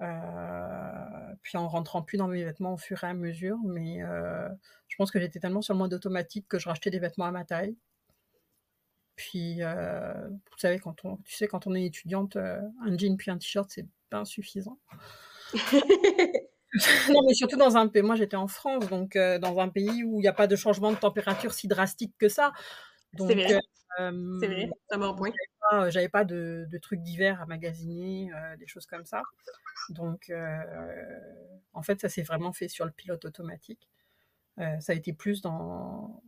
[0.01, 3.59] Euh, puis en rentrant plus dans mes vêtements au fur et à mesure.
[3.65, 4.49] Mais euh,
[4.89, 7.33] je pense que j'étais tellement sur le mode automatique que je rachetais des vêtements à
[7.33, 7.77] ma taille.
[9.17, 13.39] Puis, vous savez, quand on, tu sais, quand on est étudiante, un jean puis un
[13.39, 14.79] t-shirt, c'est pas insuffisant.
[17.13, 18.03] non, mais surtout dans un pays.
[18.03, 20.57] Moi, j'étais en France, donc euh, dans un pays où il n'y a pas de
[20.57, 22.53] changement de température si drastique que ça.
[23.17, 23.59] C'est vrai.
[24.01, 25.31] Euh, c'est vrai, c'est un bon point.
[25.89, 29.23] J'avais pas, de, de, trucs d'hiver à magasiner, euh, des choses comme ça.
[29.89, 30.31] Donc,
[31.73, 33.89] en fait, ça s'est vraiment fait sur le pilote automatique.
[34.57, 36.23] ça a été plus dans,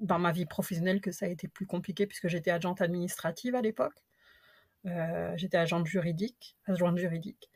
[0.00, 3.62] dans ma vie professionnelle que ça a été plus compliqué puisque j'étais agente administrative à
[3.62, 4.04] l'époque.
[5.36, 7.49] j'étais agente juridique, adjointe juridique.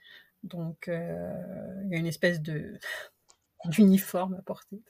[0.44, 2.78] Donc, euh, il y a une espèce de
[3.64, 4.83] d'uniforme à porter.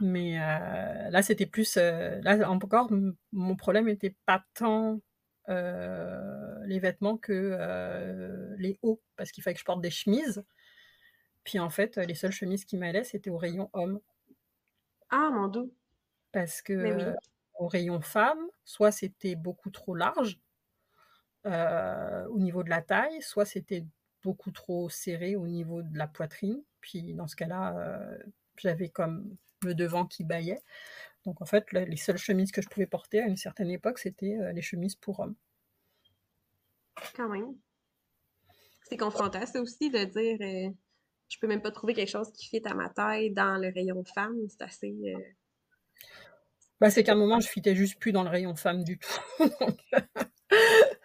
[0.00, 1.76] Mais euh, là, c'était plus.
[1.76, 2.90] Euh, là, encore,
[3.30, 5.00] mon problème n'était pas tant
[5.48, 10.42] les vêtements que les hauts, parce qu'il fallait que je porte des chemises.
[11.44, 14.00] Puis en fait, les seules chemises qui m'allaient, c'était au rayon homme.
[15.10, 15.74] Ah, mon doux.
[16.30, 17.14] Parce que
[17.58, 20.40] au rayon femme, soit c'était beaucoup trop large
[21.44, 23.84] au niveau de la taille, soit c'était
[24.22, 26.62] beaucoup trop serré au niveau de la poitrine.
[26.80, 28.18] Puis dans ce cas-là, euh,
[28.56, 30.62] j'avais comme le devant qui baillait.
[31.24, 34.36] Donc en fait, les seules chemises que je pouvais porter à une certaine époque, c'était
[34.36, 35.36] euh, les chemises pour hommes.
[37.14, 37.54] Quand même.
[38.88, 40.74] C'est confrontant, c'est aussi de dire euh,
[41.28, 44.04] je peux même pas trouver quelque chose qui fit à ma taille dans le rayon
[44.04, 44.36] femme.
[44.48, 44.94] C'est assez.
[46.80, 49.22] Bah, c'est qu'à un moment, je fitais juste plus dans le rayon femme du tout.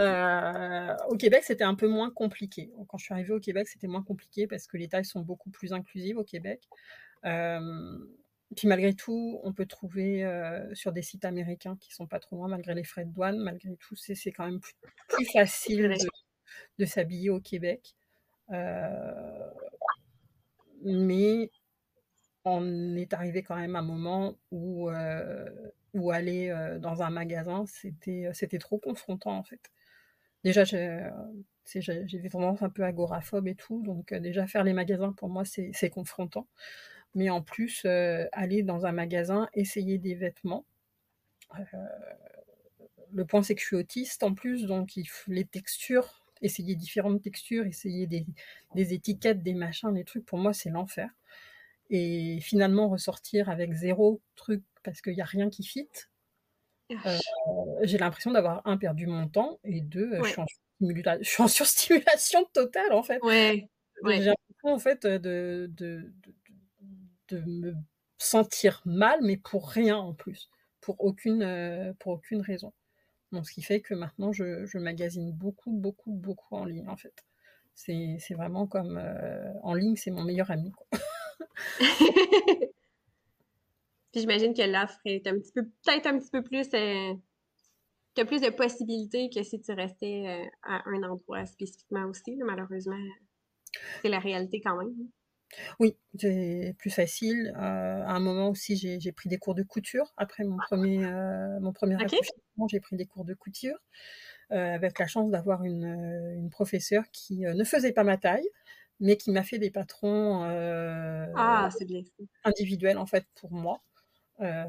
[0.00, 2.70] Euh, au Québec, c'était un peu moins compliqué.
[2.86, 5.50] Quand je suis arrivée au Québec, c'était moins compliqué parce que les tailles sont beaucoup
[5.50, 6.68] plus inclusives au Québec.
[7.24, 7.98] Euh,
[8.54, 12.36] puis malgré tout, on peut trouver euh, sur des sites américains qui sont pas trop
[12.36, 14.60] loin, malgré les frais de douane, malgré tout, c'est quand même
[15.08, 15.92] plus, facile
[16.78, 17.96] de, s'habiller au Québec.
[20.84, 21.50] mais
[22.44, 24.90] on est arrivé quand même à un moment où,
[25.94, 29.70] où aller dans un magasin, c'était trop confrontant en fait.
[30.44, 35.12] Déjà, j'ai des tendances un peu agoraphobe et tout, donc euh, déjà faire les magasins
[35.12, 36.46] pour moi c'est confrontant.
[37.14, 40.64] Mais en plus, euh, aller dans un magasin, essayer des vêtements.
[41.58, 41.64] Euh,
[43.12, 44.92] le point c'est que je suis autiste en plus, donc
[45.26, 48.26] les textures, essayer différentes textures, essayer des,
[48.74, 51.10] des étiquettes, des machins, des trucs, pour moi c'est l'enfer.
[51.90, 55.88] Et finalement ressortir avec zéro truc parce qu'il n'y a rien qui fit,
[56.90, 57.18] euh,
[57.82, 60.46] j'ai l'impression d'avoir, un, perdu mon temps et deux, euh, je, suis en
[60.80, 63.22] je, suis en surstimulation totale, en fait.
[63.22, 63.68] Ouais.
[64.04, 66.12] J'ai l'impression, en fait, de, de,
[67.28, 67.74] de, me
[68.16, 72.72] sentir mal, mais pour rien en plus, pour aucune, euh, pour aucune raison.
[73.32, 76.96] Donc, ce qui fait que maintenant, je, je magasine beaucoup, beaucoup, beaucoup en ligne, en
[76.96, 77.24] fait.
[77.74, 79.00] C'est vraiment comme...
[79.62, 80.72] en ligne, c'est mon meilleur ami.
[84.12, 87.14] Puis j'imagine que l'offre est un petit peu, peut-être un petit peu plus, euh,
[88.14, 92.96] que plus de possibilités que si tu restais euh, à un endroit spécifiquement aussi, malheureusement.
[94.02, 94.94] C'est la réalité quand même.
[95.78, 97.52] Oui, c'est plus facile.
[97.56, 100.12] Euh, à un moment aussi, j'ai pris des cours de couture.
[100.16, 100.98] Après mon premier,
[101.60, 103.76] mon premier accouchement, j'ai pris des cours de couture.
[104.50, 105.84] avec la chance d'avoir une,
[106.36, 108.48] une, professeure qui ne faisait pas ma taille,
[109.00, 110.42] mais qui m'a fait des patrons
[111.36, 112.02] ah, bien.
[112.44, 113.82] individuels en fait pour moi.
[114.40, 114.64] Euh,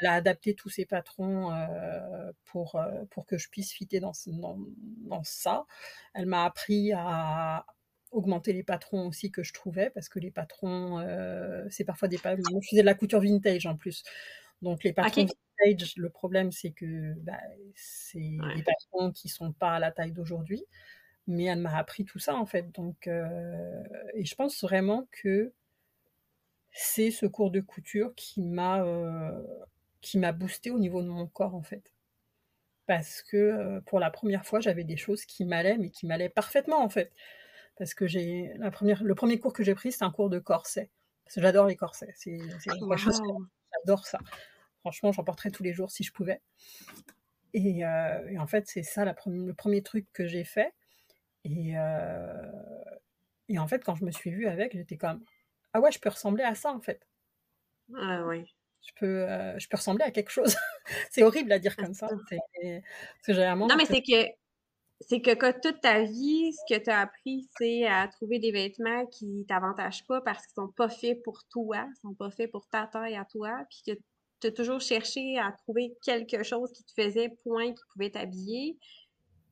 [0.00, 4.12] elle a adapté tous ses patrons euh, pour, euh, pour que je puisse fitter dans,
[4.26, 5.64] dans, dans ça.
[6.14, 7.64] Elle m'a appris à
[8.10, 11.00] augmenter les patrons aussi que je trouvais, parce que les patrons,
[11.70, 12.60] c'est parfois des patrons.
[12.60, 14.02] Je faisais de la couture vintage en plus.
[14.62, 17.38] Donc les patrons backstage, le problème, c'est que bah,
[17.76, 20.64] c'est des patrons qui sont pas à la taille d'aujourd'hui.
[21.30, 22.72] Mais elle m'a appris tout ça, en fait.
[22.72, 23.82] Donc, euh,
[24.14, 25.52] et je pense vraiment que
[26.72, 29.40] c'est ce cours de couture qui m'a euh,
[30.00, 31.84] qui m'a boosté au niveau de mon corps, en fait.
[32.86, 36.28] Parce que euh, pour la première fois, j'avais des choses qui m'allaient, mais qui m'allaient
[36.28, 37.12] parfaitement, en fait.
[37.78, 40.40] Parce que j'ai la première, le premier cours que j'ai pris, c'est un cours de
[40.40, 40.90] corset.
[41.24, 42.12] Parce que j'adore les corsets.
[42.16, 42.38] C'est,
[43.72, 44.18] j'adore ça.
[44.80, 46.40] Franchement, j'en porterais tous les jours si je pouvais.
[47.54, 50.72] Et, en fait, c'est ça la le premier truc que j'ai fait.
[51.44, 52.50] Et, euh,
[53.48, 55.22] et en fait, quand je me suis vue avec, j'étais comme
[55.72, 57.06] Ah ouais, je peux ressembler à ça en fait.
[57.96, 58.44] Ah oui.
[58.82, 60.56] Je peux, euh, je peux ressembler à quelque chose.
[61.10, 62.08] c'est horrible à dire comme ça.
[62.28, 62.82] C'est,
[63.28, 64.30] non, mais c'est que
[65.02, 69.06] c'est que, toute ta vie, ce que tu as appris, c'est à trouver des vêtements
[69.06, 72.68] qui t'avantagent pas parce qu'ils sont pas faits pour toi, ils sont pas faits pour
[72.68, 74.00] ta taille à toi, puis que
[74.40, 78.78] tu as toujours cherché à trouver quelque chose qui te faisait point, qui pouvait t'habiller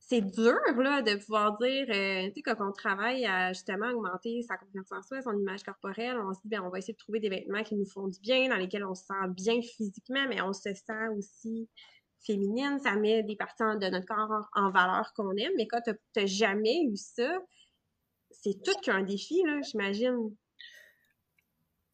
[0.09, 4.42] c'est dur là, de pouvoir dire, euh, tu sais, quand on travaille à justement augmenter
[4.42, 6.99] sa confiance en soi, son image corporelle, on se dit, ben, on va essayer de
[6.99, 10.27] trouver des vêtements qui nous font du bien, dans lesquels on se sent bien physiquement,
[10.29, 11.68] mais on se sent aussi
[12.25, 12.79] féminine.
[12.83, 15.53] Ça met des parties de notre corps en, valeur qu'on aime.
[15.59, 17.31] Mais quand tu n'as jamais eu ça,
[18.31, 20.35] c'est tout qu'un défi, là, j'imagine.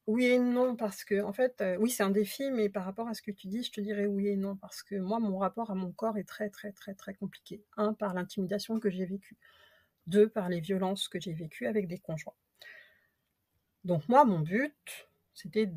[0.06, 3.14] Oui et non, parce que, en fait, oui, c'est un défi, mais par rapport à
[3.14, 5.70] ce que tu dis, je te dirais oui et non, parce que moi, mon rapport
[5.70, 7.64] à mon corps est très, très, très, très compliqué.
[7.76, 9.38] Un, par l'intimidation que j'ai vécue.
[10.06, 12.34] Deux, par les violences que j'ai vécues avec des conjoints.
[13.84, 15.70] Donc moi, mon but, c'était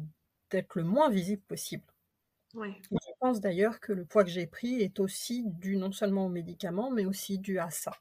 [0.49, 1.83] d'être le moins visible possible.
[2.53, 2.73] Ouais.
[2.91, 6.29] je pense d'ailleurs que le poids que j'ai pris est aussi dû non seulement aux
[6.29, 7.91] médicaments, mais aussi dû à ça.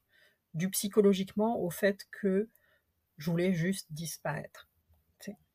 [0.55, 2.49] Dû psychologiquement au fait que
[3.19, 4.69] je voulais juste disparaître.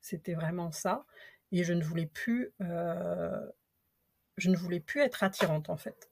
[0.02, 1.06] C'était vraiment ça.
[1.52, 3.40] Et je ne voulais plus, euh,
[4.38, 6.12] je ne voulais plus être attirante en fait.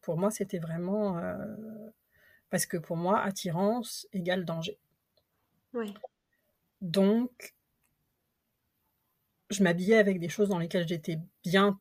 [0.00, 1.36] Pour moi, c'était vraiment euh,
[2.50, 4.78] parce que pour moi, attirance égale danger.
[5.72, 5.92] Oui.
[6.80, 7.54] Donc,
[9.50, 11.80] je m'habillais avec des choses dans lesquelles j'étais bien,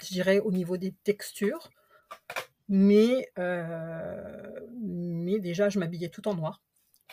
[0.00, 1.70] je dirais, au niveau des textures.
[2.68, 6.62] Mais, euh, mais déjà, je m'habillais tout en noir.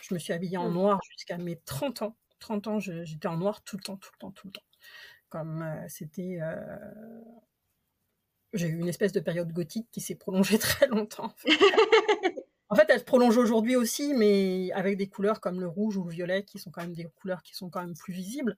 [0.00, 0.74] Je me suis habillée en mmh.
[0.74, 2.16] noir jusqu'à mes 30 ans.
[2.42, 4.64] 30 ans, j'étais en noir tout le temps, tout le temps, tout le temps.
[5.28, 6.38] Comme euh, c'était.
[6.42, 6.56] Euh,
[8.52, 11.34] j'ai eu une espèce de période gothique qui s'est prolongée très longtemps.
[12.68, 12.86] En fait.
[12.88, 16.42] elle se prolonge aujourd'hui aussi, mais avec des couleurs comme le rouge ou le violet,
[16.42, 18.56] qui sont quand même des couleurs qui sont quand même plus visibles.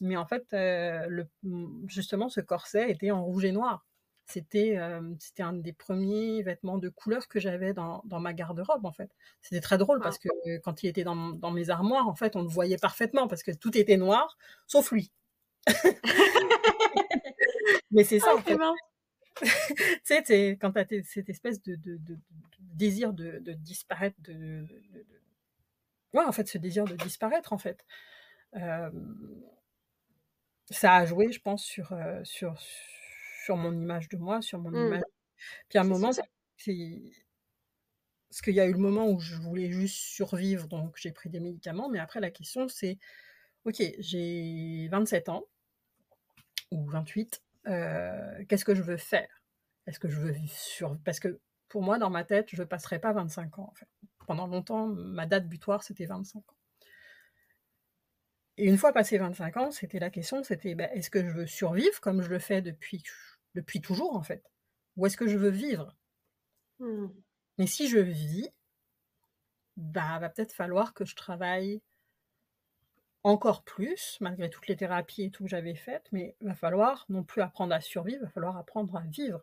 [0.00, 1.28] Mais en fait, euh, le,
[1.88, 3.84] justement, ce corset était en rouge et noir.
[4.26, 4.76] C'était
[5.20, 9.08] c'était un des premiers vêtements de couleur que j'avais dans, dans, ma garde-robe en fait.
[9.40, 12.42] C'était très drôle parce que quand il était dans, dans, mes armoires, en fait, on
[12.42, 14.36] le voyait parfaitement parce que tout était noir,
[14.66, 15.12] sauf lui.
[17.92, 18.58] Mais c'est ça, en fait.
[20.04, 22.18] tu sais, quand tu as cette espèce de, de, de,
[22.58, 24.66] désir de, disparaître, de,
[26.14, 27.84] Ouais, en fait, ce désir de disparaître, en fait.
[30.70, 32.56] ça a joué, je pense, sur, sur,
[33.46, 34.86] sur mon image de moi, sur mon mmh.
[34.86, 35.02] image.
[35.68, 36.22] Puis à un moment, c'est
[38.28, 41.30] parce qu'il y a eu le moment où je voulais juste survivre, donc j'ai pris
[41.30, 41.88] des médicaments.
[41.88, 42.98] Mais après, la question, c'est
[43.64, 45.44] ok, j'ai 27 ans
[46.72, 47.40] ou 28.
[47.68, 49.28] Euh, qu'est-ce que je veux faire?
[49.86, 52.98] Est-ce que je veux sur Parce que pour moi, dans ma tête, je ne passerai
[52.98, 53.68] pas 25 ans.
[53.70, 53.88] En fait.
[54.26, 56.56] Pendant longtemps, ma date butoir, c'était 25 ans.
[58.58, 61.46] Et une fois passé 25 ans, c'était la question, c'était ben, est-ce que je veux
[61.46, 63.04] survivre comme je le fais depuis
[63.56, 64.44] depuis toujours en fait
[64.96, 65.96] Ou est-ce que je veux vivre?
[66.78, 67.06] Mmh.
[67.58, 68.50] Mais si je vis,
[69.76, 71.82] bah va peut-être falloir que je travaille
[73.22, 77.06] encore plus, malgré toutes les thérapies et tout que j'avais faites, mais il va falloir
[77.08, 79.42] non plus apprendre à survivre, il va falloir apprendre à vivre.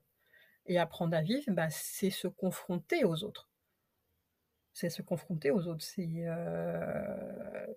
[0.65, 3.49] Et apprendre à vivre, bah, c'est se confronter aux autres.
[4.71, 5.83] C'est se confronter aux autres.
[5.83, 7.67] C'est euh,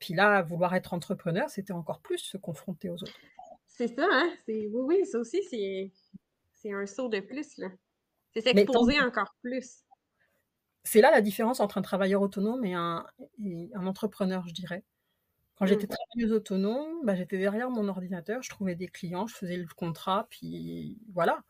[0.00, 3.20] puis là, vouloir être entrepreneur, c'était encore plus se confronter aux autres.
[3.82, 4.32] C'est ça, hein?
[4.46, 7.60] Oui, oui, ça aussi, c'est un saut de plus.
[8.32, 9.80] C'est s'exposer encore plus.
[10.84, 13.04] C'est là la différence entre un travailleur autonome et un,
[13.74, 14.84] un entrepreneur, je dirais.
[15.56, 15.96] Quand j'étais mmh.
[15.96, 20.28] travailleuse autonome, bah, j'étais derrière mon ordinateur, je trouvais des clients, je faisais le contrat,
[20.30, 21.42] puis voilà.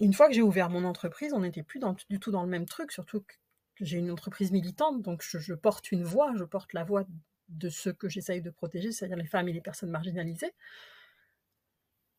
[0.00, 2.48] Une fois que j'ai ouvert mon entreprise, on n'était plus dans, du tout dans le
[2.48, 3.34] même truc, surtout que
[3.80, 7.04] j'ai une entreprise militante, donc je, je, porte une voix, je porte la voix
[7.48, 10.54] de ceux que j'essaye de protéger, c'est-à-dire les femmes et les personnes marginalisées.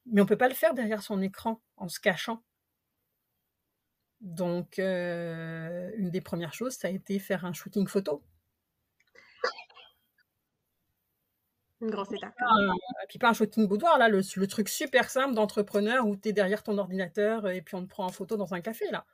[0.06, 2.44] Mais on ne peut pas le faire derrière son écran en se cachant.
[4.22, 8.24] Donc, euh, une des premières choses, ça a été faire un shooting photo.
[11.82, 12.34] Une grosse étape.
[13.04, 16.30] Et puis pas un shooting boudoir, là, le, le truc super simple d'entrepreneur où tu
[16.30, 19.06] es derrière ton ordinateur et puis on te prend en photo dans un café, là.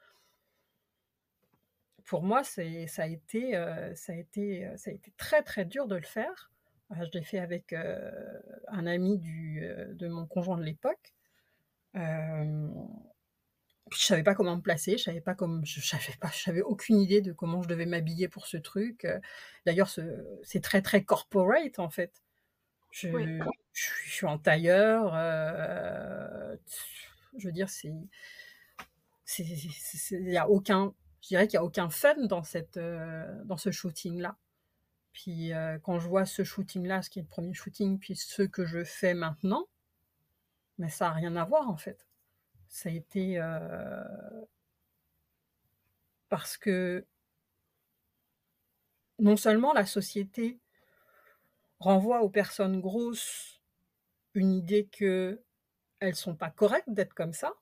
[2.05, 5.41] Pour moi, c'est, ça, a été, euh, ça, a été, euh, ça a été très,
[5.43, 6.51] très dur de le faire.
[6.91, 11.13] Euh, je l'ai fait avec un ami du, de mon conjoint de l'époque.
[11.95, 12.69] Euh,
[13.91, 16.99] je savais pas comment me placer, je savais pas comme, je savais pas, j'avais aucune
[16.99, 19.05] idée de comment je devais m'habiller pour ce truc.
[19.65, 19.89] D'ailleurs,
[20.43, 22.21] c'est très très corporate en fait.
[22.91, 23.41] Je,
[24.05, 25.13] suis en tailleur.
[25.15, 26.55] Euh,
[27.37, 27.93] je veux dire, c'est,
[29.39, 33.57] il y a aucun, je dirais qu'il y a aucun fun dans cette, euh, dans
[33.57, 34.37] ce shooting là.
[35.13, 38.15] Puis euh, quand je vois ce shooting là, ce qui est le premier shooting, puis
[38.15, 39.67] ce que je fais maintenant,
[40.77, 42.07] mais ça a rien à voir en fait.
[42.69, 43.39] Ça a été
[46.29, 47.05] parce que
[49.19, 50.59] non seulement la société
[51.79, 53.61] renvoie aux personnes grosses
[54.33, 55.41] une idée que
[55.99, 57.53] elles sont pas correctes d'être comme ça,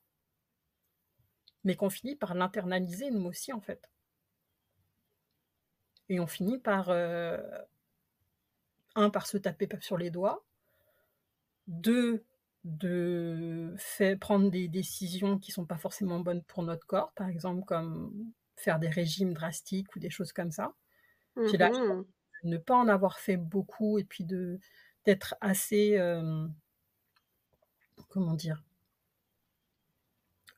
[1.64, 3.90] mais qu'on finit par l'internaliser nous aussi en fait.
[6.10, 7.38] Et on finit par euh,
[8.96, 10.44] un par se taper sur les doigts,
[11.68, 12.26] deux
[12.64, 17.64] de faire prendre des décisions qui sont pas forcément bonnes pour notre corps, par exemple
[17.66, 20.74] comme faire des régimes drastiques ou des choses comme ça.
[21.38, 21.58] J'ai
[22.44, 24.60] ne pas en avoir fait beaucoup et puis de
[25.06, 26.48] d'être assez euh,
[28.10, 28.64] comment dire?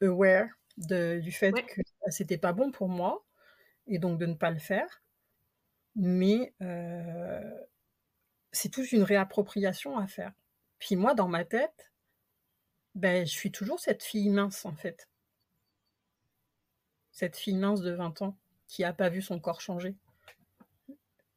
[0.02, 0.50] Aware
[0.88, 3.26] de, du fait que c'était pas bon pour moi
[3.88, 5.02] et donc de ne pas le faire.
[5.96, 7.42] Mais euh,
[8.52, 10.34] c'est toute une réappropriation à faire.
[10.80, 11.92] Puis moi dans ma tête
[12.96, 15.10] ben je suis toujours cette fille mince en fait.
[17.12, 19.96] Cette fille mince de 20 ans qui a pas vu son corps changer.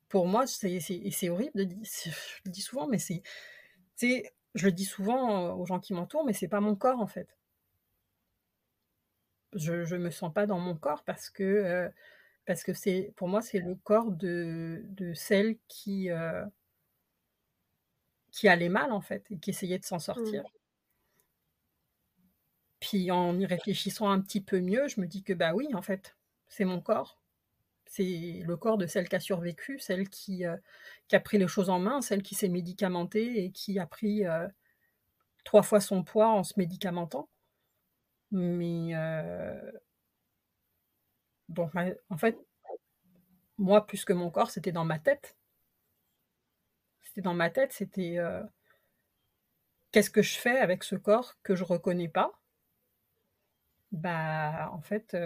[0.09, 3.23] Pour moi, c'est horrible de dire, je le dis souvent, mais c'est,
[4.55, 7.37] je le dis souvent aux gens qui m'entourent, mais c'est pas mon corps en fait.
[9.55, 11.89] Je, je me sens pas dans mon corps parce que, euh,
[12.47, 16.45] parce que c'est, pour moi, c'est le corps de, de celle qui, euh,
[18.31, 20.43] qui allait mal en fait et qui essayait de s'en sortir.
[20.43, 20.49] Mmh.
[22.81, 25.83] Puis en y réfléchissant un petit peu mieux, je me dis que bah oui, en
[25.83, 26.17] fait,
[26.49, 27.19] c'est mon corps
[27.87, 30.57] c'est le corps de celle qui a survécu, celle qui, euh,
[31.07, 34.25] qui, a pris les choses en main, celle qui s'est médicamentée et qui a pris
[35.45, 37.29] trois fois son poids en se médicamentant.
[38.35, 39.71] Mais euh,
[42.11, 42.37] en fait,
[43.59, 45.37] moi, plus que mon corps, c'était dans ma tête.
[47.03, 48.19] C'était dans ma tête, c'était
[49.93, 52.33] qu'est-ce que je fais avec ce corps que je reconnais pas?
[53.93, 55.17] Bah, en fait,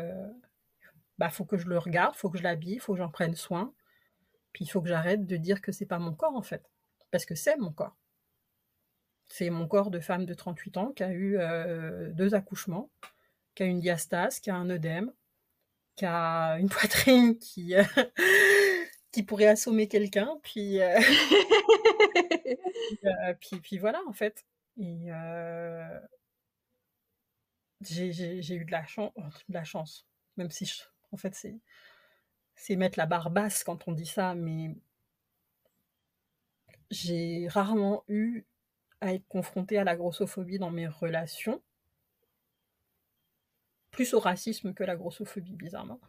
[1.18, 3.72] bah, faut que je le regarde, faut que je l'habille, faut que j'en prenne soin.
[4.52, 6.70] Puis il faut que j'arrête de dire que c'est pas mon corps en fait,
[7.10, 7.96] parce que c'est mon corps.
[9.28, 12.90] C'est mon corps de femme de 38 ans qui a eu euh, deux accouchements,
[13.54, 15.12] qui a une diastase, qui a un œdème,
[15.96, 17.84] qui a une poitrine qui, euh,
[19.12, 20.98] qui pourrait assommer quelqu'un, puis, euh,
[23.40, 24.46] puis, puis, voilà en fait.
[24.78, 25.10] Et
[27.82, 29.12] j'ai eu de la, chance,
[29.48, 30.06] de la chance,
[30.36, 31.16] même si je, en
[32.58, 34.74] c'est mettre la barre basse quand on dit ça, mais
[36.90, 38.44] j'ai rarement eu
[39.00, 41.62] à être confrontée à la grossophobie dans mes relations.
[43.90, 46.00] Plus au racisme que la grossophobie, bizarrement.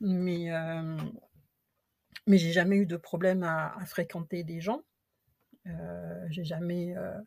[0.00, 0.96] Mais, euh,
[2.26, 4.82] mais j'ai jamais eu de problème à, fréquenter des gens.
[5.66, 6.96] Euh, j'ai jamais.
[6.96, 7.18] Euh,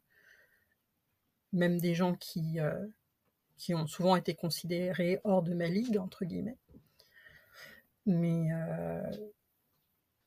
[1.54, 2.58] même des gens qui,
[3.56, 6.58] qui ont souvent été considérés hors de ma ligue, entre guillemets
[8.06, 8.50] mais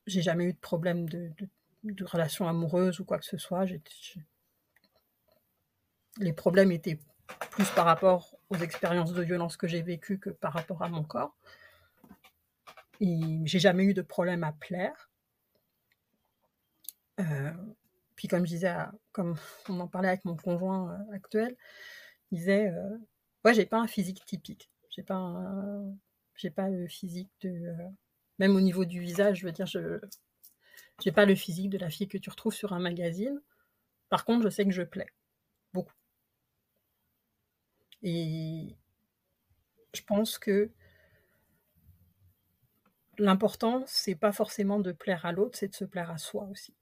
[0.06, 1.30] j'ai jamais eu de problème de,
[1.84, 3.66] de, relation amoureuse ou quoi que ce soit.
[6.18, 6.98] Les problèmes étaient
[7.50, 11.04] plus par rapport aux expériences de violence que j'ai vécues que par rapport à mon
[11.04, 11.36] corps.
[13.00, 15.10] Et j'ai jamais eu de problème à plaire.
[17.20, 17.52] Euh,
[18.16, 18.74] puis comme je disais,
[19.12, 19.36] comme
[19.68, 21.56] on en parlait avec mon conjoint euh, actuel,
[22.30, 22.72] il disait,
[23.44, 24.70] ouais, j'ai pas un physique typique.
[24.90, 25.16] J'ai pas
[26.54, 27.50] pas le physique de.
[27.50, 27.88] Euh,
[28.38, 30.00] même au niveau du visage, je veux dire, je
[31.02, 33.40] j'ai pas le physique de la fille que tu retrouves sur un magazine.
[34.08, 35.08] Par contre, je sais que je plais.
[35.72, 35.97] Beaucoup.
[38.02, 38.76] Et
[39.94, 40.70] je pense que
[43.18, 46.74] l'important, c'est pas forcément de plaire à l'autre, c'est de se plaire à soi aussi.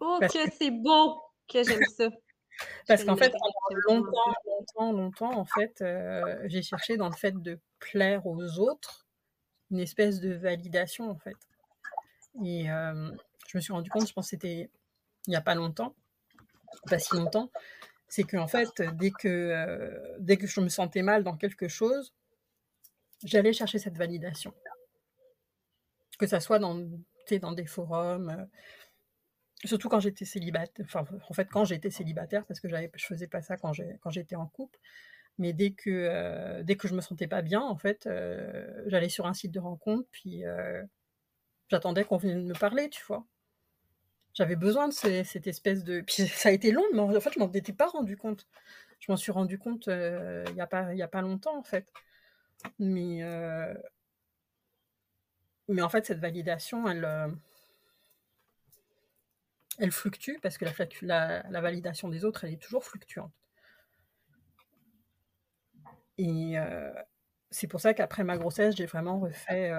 [0.00, 2.08] Oh, que, c'est beau que j'aime ça.
[2.88, 7.32] Parce qu'en fait, pendant longtemps, longtemps, longtemps, en fait, euh, j'ai cherché dans le fait
[7.42, 9.06] de plaire aux autres
[9.70, 11.36] une espèce de validation, en fait.
[12.44, 13.10] Et euh,
[13.48, 14.70] je me suis rendu compte, je pense que c'était
[15.26, 15.94] il n'y a pas longtemps,
[16.88, 17.50] pas si longtemps,
[18.08, 21.68] c'est que en fait, dès que, euh, dès que je me sentais mal dans quelque
[21.68, 22.14] chose,
[23.24, 24.54] j'allais chercher cette validation.
[26.18, 26.88] Que ça soit dans,
[27.40, 28.44] dans des forums, euh,
[29.64, 33.42] surtout quand j'étais célibataire, en fait, quand j'étais célibataire, parce que j'avais, je faisais pas
[33.42, 34.78] ça quand, quand j'étais en couple,
[35.38, 38.08] mais dès que, euh, dès que je me sentais pas bien, en fait,
[38.86, 40.44] j'allais sur un site de rencontre, puis
[41.68, 43.26] j'attendais qu'on vienne me parler, tu vois.
[44.36, 46.02] J'avais besoin de cette espèce de.
[46.02, 48.46] Puis ça a été long, mais en fait, je m'en étais pas rendu compte.
[49.00, 51.90] Je m'en suis rendu compte euh, il n'y a, pas, a pas longtemps, en fait.
[52.78, 53.74] Mais, euh,
[55.68, 57.28] mais en fait, cette validation, elle, euh,
[59.78, 60.66] elle fluctue parce que
[61.02, 63.32] la, la, validation des autres, elle est toujours fluctuante.
[66.18, 66.56] Et
[67.50, 69.70] c'est pour ça qu'après ma grossesse, j'ai vraiment refait,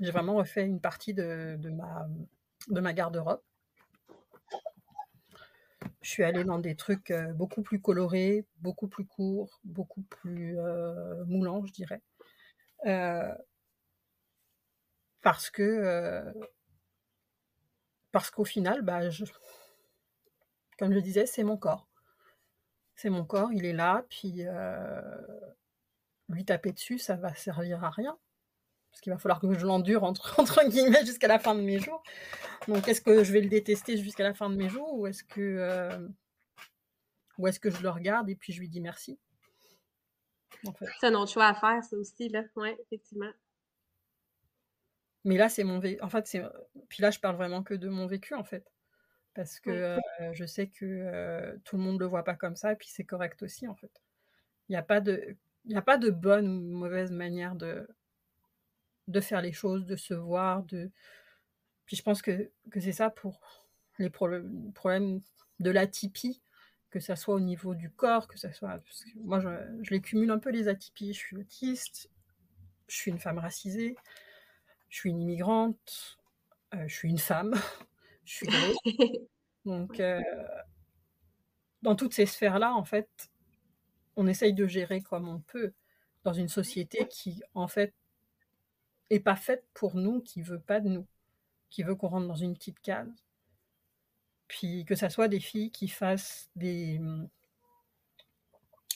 [0.00, 2.06] j'ai vraiment refait une partie de, de ma,
[2.68, 3.40] de ma garde-robe
[6.02, 10.56] je suis allée dans des trucs beaucoup plus colorés, beaucoup plus courts, beaucoup plus
[11.26, 12.02] moulants, je dirais.
[15.22, 16.32] parce que
[18.10, 19.00] parce qu'au final, bah,
[20.78, 21.88] comme je disais, c'est mon corps.
[22.94, 24.44] C'est mon corps, il est là, puis
[26.28, 28.18] lui taper dessus, ça va servir à rien
[28.92, 31.78] parce qu'il va falloir que je l'endure entre, entre guillemets jusqu'à la fin de mes
[31.78, 32.02] jours.
[32.68, 35.24] Donc est-ce que je vais le détester jusqu'à la fin de mes jours ou est-ce
[35.24, 36.08] que euh,
[37.38, 39.18] ou est-ce que je le regarde et puis je lui dis merci?
[41.00, 43.32] C'est un autre choix à faire, ça aussi là, ouais, effectivement.
[45.24, 46.00] Mais là c'est mon vécu.
[46.02, 46.42] En fait c'est
[46.88, 48.70] puis là je parle vraiment que de mon vécu en fait
[49.34, 49.98] parce que euh,
[50.34, 53.04] je sais que euh, tout le monde le voit pas comme ça et puis c'est
[53.04, 54.02] correct aussi en fait.
[54.68, 55.34] Il n'y a pas de
[55.64, 57.88] il a pas de bonne ou mauvaise manière de
[59.08, 60.90] de faire les choses, de se voir, de.
[61.86, 63.40] Puis je pense que, que c'est ça pour
[63.98, 65.20] les problèmes,
[65.60, 66.42] de l'atypie,
[66.90, 68.80] que ça soit au niveau du corps, que ça soit.
[69.16, 69.48] moi, je,
[69.82, 71.12] je les cumule un peu les atypies.
[71.12, 72.10] Je suis autiste,
[72.88, 73.96] je suis une femme racisée,
[74.88, 76.18] je suis une immigrante,
[76.74, 77.54] euh, je suis une femme,
[78.24, 78.46] je suis
[79.64, 80.20] Donc, euh,
[81.82, 83.30] dans toutes ces sphères-là, en fait,
[84.16, 85.72] on essaye de gérer comme on peut
[86.24, 87.94] dans une société qui, en fait,
[89.12, 91.06] et pas faite pour nous, qui veut pas de nous,
[91.68, 93.12] qui veut qu'on rentre dans une petite case.
[94.48, 96.98] Puis que ça soit des filles qui fassent des,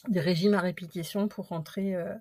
[0.08, 2.14] des régimes à répétition pour rentrer euh,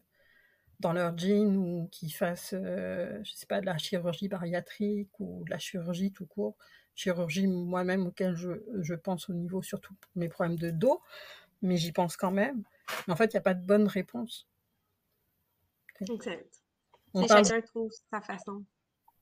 [0.81, 5.45] dans leur jean ou qui fassent, euh, je sais pas, de la chirurgie bariatrique ou
[5.45, 6.57] de la chirurgie tout court.
[6.95, 11.01] Chirurgie moi-même auquel je, je, pense au niveau surtout mes problèmes de dos,
[11.61, 12.61] mais j'y pense quand même.
[13.07, 14.49] Mais en fait, il n'y a pas de bonne réponse.
[16.01, 16.64] Exact.
[17.16, 18.63] On chacun trouve sa façon.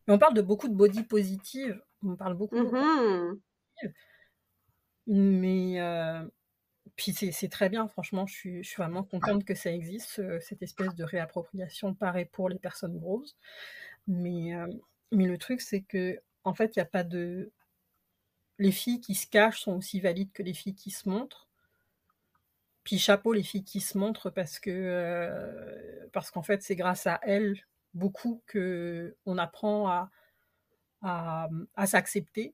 [0.07, 1.81] on parle de beaucoup de body positive.
[2.03, 2.55] On parle beaucoup.
[2.55, 3.39] de mm-hmm.
[5.07, 6.23] Mais euh,
[6.95, 10.61] puis c'est très bien, franchement, je suis, je suis, vraiment contente que ça existe, cette
[10.61, 13.35] espèce de réappropriation, pareil pour les personnes grosses.
[14.07, 14.67] Mais, euh,
[15.11, 17.51] mais le truc, c'est que en fait, il n'y a pas de.
[18.59, 21.47] Les filles qui se cachent sont aussi valides que les filles qui se montrent.
[22.83, 27.07] Puis chapeau les filles qui se montrent parce que euh, parce qu'en fait c'est grâce
[27.07, 30.09] à elles beaucoup qu'on apprend à,
[31.01, 32.53] à, s'accepter,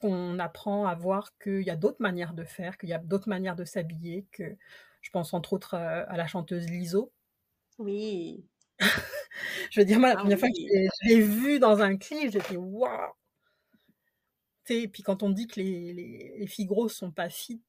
[0.00, 3.28] qu'on apprend à voir qu'il y a d'autres manières de faire, qu'il y a d'autres
[3.28, 4.56] manières de s'habiller, que
[5.02, 7.12] je pense entre autres à, la chanteuse Liso.
[7.78, 8.44] Oui.
[9.70, 12.32] je veux dire, moi, la ah première fois que je l'ai vue dans un clip,
[12.32, 13.12] j'étais waouh!
[14.68, 17.62] Et puis quand on dit que les, les, les filles grosses sont pas fit,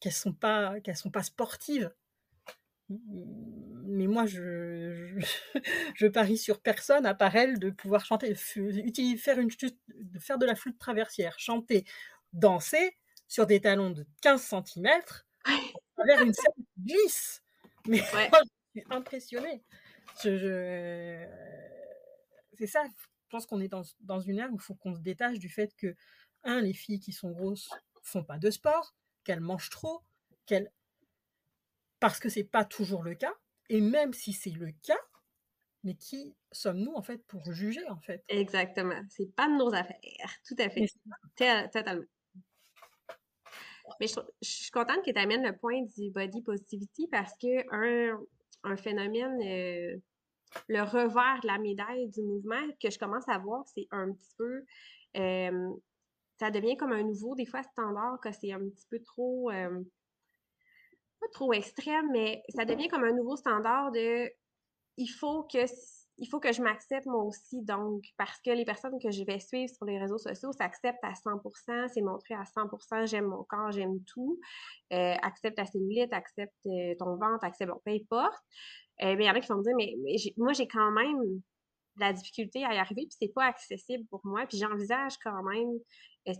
[0.00, 1.90] qu'elles sont pas qu'elles sont pas sportives,
[3.84, 5.18] mais moi, je,
[5.96, 9.48] je, parie sur personne à part elle de pouvoir chanter, faire, une,
[9.88, 11.84] de faire de la flûte traversière, chanter,
[12.32, 12.96] danser
[13.28, 14.88] sur des talons de 15 cm
[16.04, 17.42] vers une scène glisse.
[17.86, 18.40] Mais moi,
[18.74, 19.62] je suis impressionnée.
[20.22, 21.26] Je,
[22.58, 25.00] C'est ça, je pense qu'on est dans, dans une ère où il faut qu'on se
[25.00, 25.94] détache du fait que,
[26.44, 27.70] un, les filles qui sont grosses
[28.02, 30.02] font pas de sport, qu'elles mangent trop,
[30.46, 30.72] qu'elles
[32.02, 33.32] parce que c'est pas toujours le cas.
[33.68, 34.98] Et même si c'est le cas,
[35.84, 38.24] mais qui sommes-nous en fait pour juger en fait?
[38.28, 39.00] Exactement.
[39.08, 40.30] C'est pas de nos affaires.
[40.44, 40.86] Tout à fait.
[41.72, 42.04] Totalement.
[44.00, 48.20] Mais je, suis contente que tu amènes le point du body positivity parce que un,
[48.64, 49.96] un phénomène, euh,
[50.68, 54.34] le revers de la médaille du mouvement que je commence à voir, c'est un petit
[54.36, 54.64] peu.
[55.18, 55.70] Euh,
[56.40, 59.52] ça devient comme un nouveau, des fois, standard, que c'est un petit peu trop.
[59.52, 59.84] Euh,
[61.32, 64.30] trop extrême, mais ça devient comme un nouveau standard de
[64.98, 65.66] il faut que
[66.18, 69.40] il faut que je m'accepte moi aussi, donc, parce que les personnes que je vais
[69.40, 73.72] suivre sur les réseaux sociaux s'acceptent à 100%, c'est montré à 100%, j'aime mon corps,
[73.72, 74.38] j'aime tout,
[74.92, 78.38] euh, accepte ta cellulite, accepte euh, ton ventre, accepte, bon, peu importe.
[79.02, 79.94] Euh, mais il y en a qui vont me dire, mais,
[80.36, 81.40] moi, j'ai quand même
[81.96, 85.70] la difficulté à y arriver, puis c'est pas accessible pour moi, puis j'envisage quand même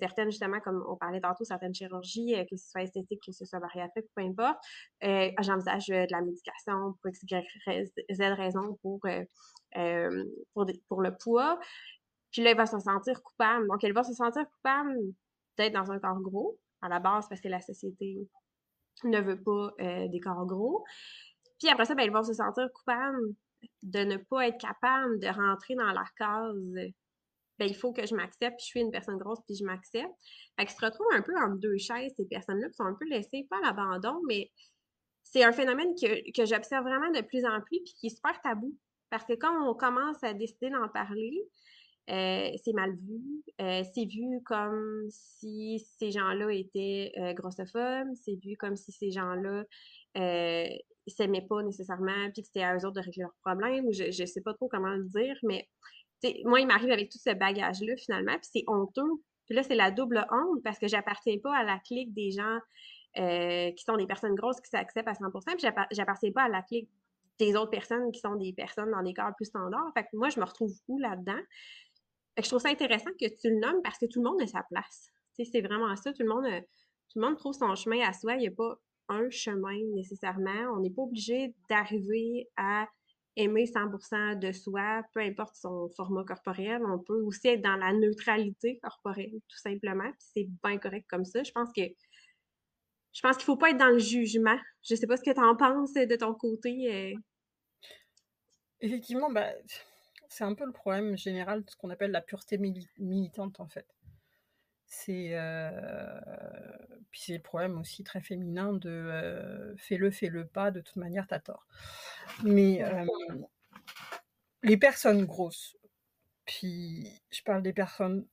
[0.00, 3.58] certaines, justement, comme on parlait tantôt, certaines chirurgies, que ce soit esthétique, que ce soit
[3.58, 4.58] bariatrique, peu importe,
[5.02, 7.20] j'envisage de la médication pour X,
[8.12, 9.00] Z raison pour
[9.76, 11.58] euh, pour, pour le poids.
[12.30, 13.66] Puis là, elle va se sentir coupable.
[13.68, 14.96] Donc, elle va se sentir coupable
[15.56, 18.28] d'être dans un corps gros, à la base, parce que la société
[19.04, 20.84] ne veut pas euh, des corps gros.
[21.58, 23.34] Puis après ça, ben, elle va se sentir coupable
[23.82, 26.92] de ne pas être capable de rentrer dans la case
[27.58, 30.10] ben, il faut que je m'accepte, puis je suis une personne grosse, puis je m'accepte.
[30.58, 33.06] Fait qu'ils se retrouvent un peu entre deux chaises, ces personnes-là, qui sont un peu
[33.06, 34.50] laissées, pas à l'abandon, mais
[35.22, 38.76] c'est un phénomène que, j'observe vraiment de plus en plus, puis qui est super tabou.
[39.10, 41.42] Parce que quand on commence à décider d'en parler,
[42.10, 43.22] euh, c'est mal vu.
[43.60, 48.12] Euh, c'est vu comme si ces gens-là étaient euh, grossophobes.
[48.14, 49.64] C'est vu comme si ces gens-là
[50.16, 50.68] euh,
[51.10, 53.86] s'aimaient pas nécessairement, puis que c'était à eux autres de régler leurs problèmes.
[53.86, 55.68] Ou je ne sais pas trop comment le dire, mais
[56.44, 59.10] moi, il m'arrive avec tout ce bagage-là, finalement, puis c'est honteux.
[59.46, 62.58] Puis là, c'est la double honte parce que j'appartiens pas à la clique des gens
[63.14, 66.88] qui sont des personnes grosses qui s'acceptent à 100% puis j'appartiens pas à la clique
[67.38, 69.90] des autres personnes qui sont des personnes dans des corps plus standards.
[69.94, 71.40] Fait que moi, je me retrouve où là-dedans?
[72.38, 74.62] Je trouve ça intéressant que tu le nommes parce que tout le monde a sa
[74.62, 75.10] place.
[75.34, 76.12] c'est vraiment ça.
[76.12, 76.46] Tout le monde,
[77.10, 78.34] tout le monde trouve son chemin à soi.
[78.36, 78.78] Il n'y a pas
[79.08, 80.74] un chemin nécessairement.
[80.74, 82.88] On n'est pas obligé d'arriver à
[83.36, 86.82] aimer 100% de soi, peu importe son format corporel.
[86.86, 90.10] On peut aussi être dans la neutralité corporelle, tout simplement.
[90.18, 91.42] C'est bien correct comme ça.
[91.42, 91.82] Je pense que
[93.12, 94.58] je pense qu'il faut pas être dans le jugement.
[94.82, 97.14] Je sais pas ce que tu en penses de ton côté.
[97.14, 97.18] Euh.
[98.80, 99.52] Effectivement, bah,
[100.28, 102.58] c'est un peu le problème général de ce qu'on appelle la pureté
[102.98, 103.86] militante, en fait.
[104.94, 106.20] C'est euh,
[107.10, 111.26] puis c'est le problème aussi très féminin de euh, fais-le, fais-le pas, de toute manière,
[111.26, 111.66] t'as tort.
[112.44, 112.84] Mais
[114.62, 115.78] les personnes grosses,
[116.44, 118.26] puis je parle des personnes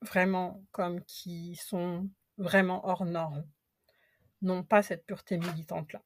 [0.00, 3.44] vraiment comme qui sont vraiment hors normes,
[4.42, 6.02] n'ont pas cette pureté militante-là.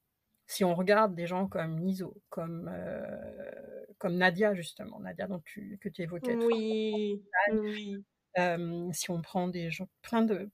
[0.47, 5.77] Si on regarde des gens comme Niso, comme, euh, comme Nadia, justement, Nadia dont tu,
[5.79, 6.35] que tu évoquais.
[6.35, 7.21] Oui,
[7.51, 8.03] oui.
[8.37, 10.49] Euh, si on prend des gens, plein de,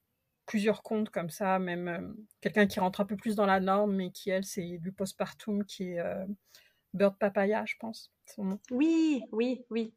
[0.45, 3.95] plusieurs comptes comme ça, même euh, quelqu'un qui rentre un peu plus dans la norme,
[3.95, 6.03] mais qui, elle, c'est du postpartum, qui est
[6.93, 8.59] Bird Papaya, je pense, son nom.
[8.71, 9.93] Oui, oui, oui.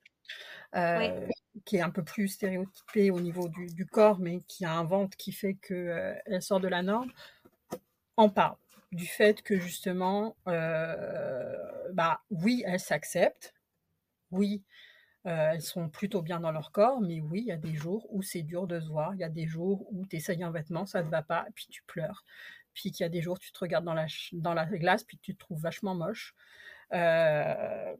[1.64, 4.84] qui est un peu plus stéréotypé au niveau du, du, corps, mais qui a un
[4.84, 7.10] ventre qui fait qu'elle elle sort de la norme
[8.16, 8.56] en parle
[8.92, 13.54] du fait que justement, bah oui, elles s'acceptent,
[14.30, 14.62] oui,
[15.26, 18.06] euh, elles sont plutôt bien dans leur corps, mais oui, il y a des jours
[18.10, 20.50] où c'est dur de se voir, il y a des jours où tu essayes un
[20.50, 22.24] vêtement, ça ne te va pas, puis tu pleures,
[22.72, 25.34] puis qu'il y a des jours où tu te regardes dans la, glace, puis tu
[25.34, 26.34] te trouves vachement moche.
[26.92, 27.94] Euh,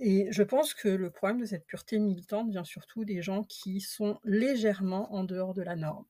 [0.00, 3.80] et je pense que le problème de cette pureté militante vient surtout des gens qui
[3.80, 6.04] sont légèrement en dehors de la norme.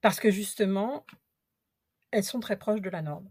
[0.00, 1.04] Parce que justement,
[2.10, 3.30] elles sont très proches de la norme.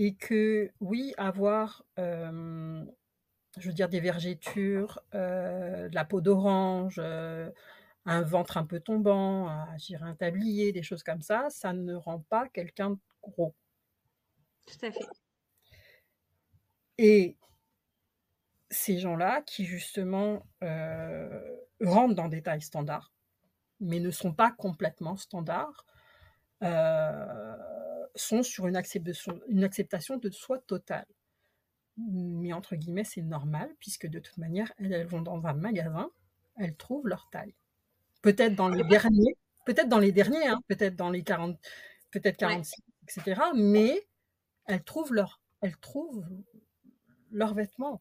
[0.00, 2.84] Et que oui, avoir, euh,
[3.58, 7.50] je veux dire, des vergetures, euh, de la peau d'orange, euh,
[8.04, 12.48] un ventre un peu tombant, un tablier, des choses comme ça, ça ne rend pas
[12.48, 13.56] quelqu'un gros.
[14.66, 15.04] Tout à fait.
[16.98, 17.36] Et
[18.70, 20.46] ces gens-là qui justement
[21.80, 23.12] rentrent dans des tailles standards,
[23.80, 25.84] mais ne sont pas complètement standards,
[26.62, 27.56] euh,
[28.18, 31.06] sont sur une acceptation, une acceptation de soi totale.
[31.96, 36.10] Mais entre guillemets, c'est normal, puisque de toute manière, elles, vont dans un magasin,
[36.56, 37.54] elles trouvent leur taille.
[38.22, 41.58] Peut-être dans les derniers, peut-être dans les derniers, hein, peut-être dans les 40,
[42.10, 43.40] peut-être 46, etc.
[43.54, 44.06] Mais
[44.66, 46.24] elles trouvent leur, elles trouvent
[47.32, 48.00] leurs vêtements.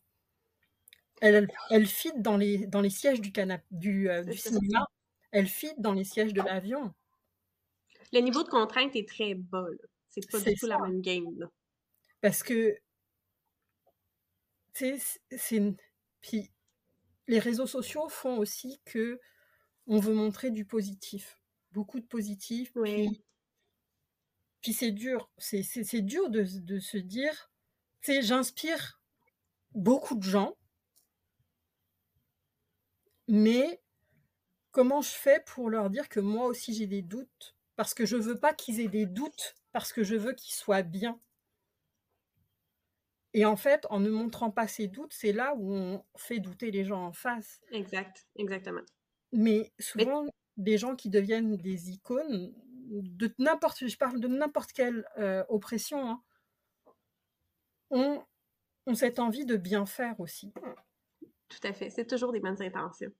[1.21, 1.87] Elles, elles,
[2.17, 4.87] dans les, dans les sièges du, canapé, du, euh, du cinéma
[5.31, 6.93] elle fit dans les sièges de l'avion.
[8.13, 9.65] Le niveau de contrainte est très bas.
[10.17, 11.49] C'est pas du tout la même game.
[12.21, 12.77] Parce que,
[14.73, 15.61] tu sais, c'est.
[16.21, 16.51] Puis,
[17.27, 19.19] les réseaux sociaux font aussi que
[19.87, 21.39] on veut montrer du positif.
[21.71, 22.71] Beaucoup de positif.
[22.75, 23.23] Oui.
[24.61, 25.29] Puis, c'est dur.
[25.37, 27.51] C'est dur de, de se dire,
[28.01, 29.01] tu sais, j'inspire
[29.73, 30.57] beaucoup de gens,
[33.27, 33.81] mais
[34.71, 37.55] comment je fais pour leur dire que moi aussi j'ai des doutes?
[37.75, 40.81] Parce que je veux pas qu'ils aient des doutes, parce que je veux qu'ils soient
[40.81, 41.19] bien.
[43.35, 46.71] Et en fait, en ne montrant pas ses doutes, c'est là où on fait douter
[46.71, 47.61] les gens en face.
[47.69, 48.81] Exact, exactement.
[49.33, 50.25] Mais souvent,
[50.55, 52.55] des gens qui deviennent des icônes
[52.89, 56.23] de n'importe, je parle de n'importe quelle euh, oppression, hein,
[57.91, 58.25] ont,
[58.87, 60.53] ont cette envie de bien faire aussi.
[61.49, 61.91] Tout à fait.
[61.91, 63.11] C'est toujours des bonnes intentions.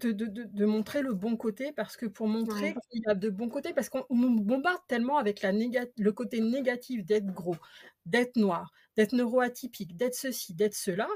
[0.00, 3.30] De, de, de, montrer le bon côté, parce que pour montrer qu'il y a de
[3.30, 7.56] bons côtés, parce qu'on bombarde tellement avec la le côté négatif d'être gros,
[8.04, 11.08] d'être noir, d'être neuroatypique, d'être ceci, d'être cela,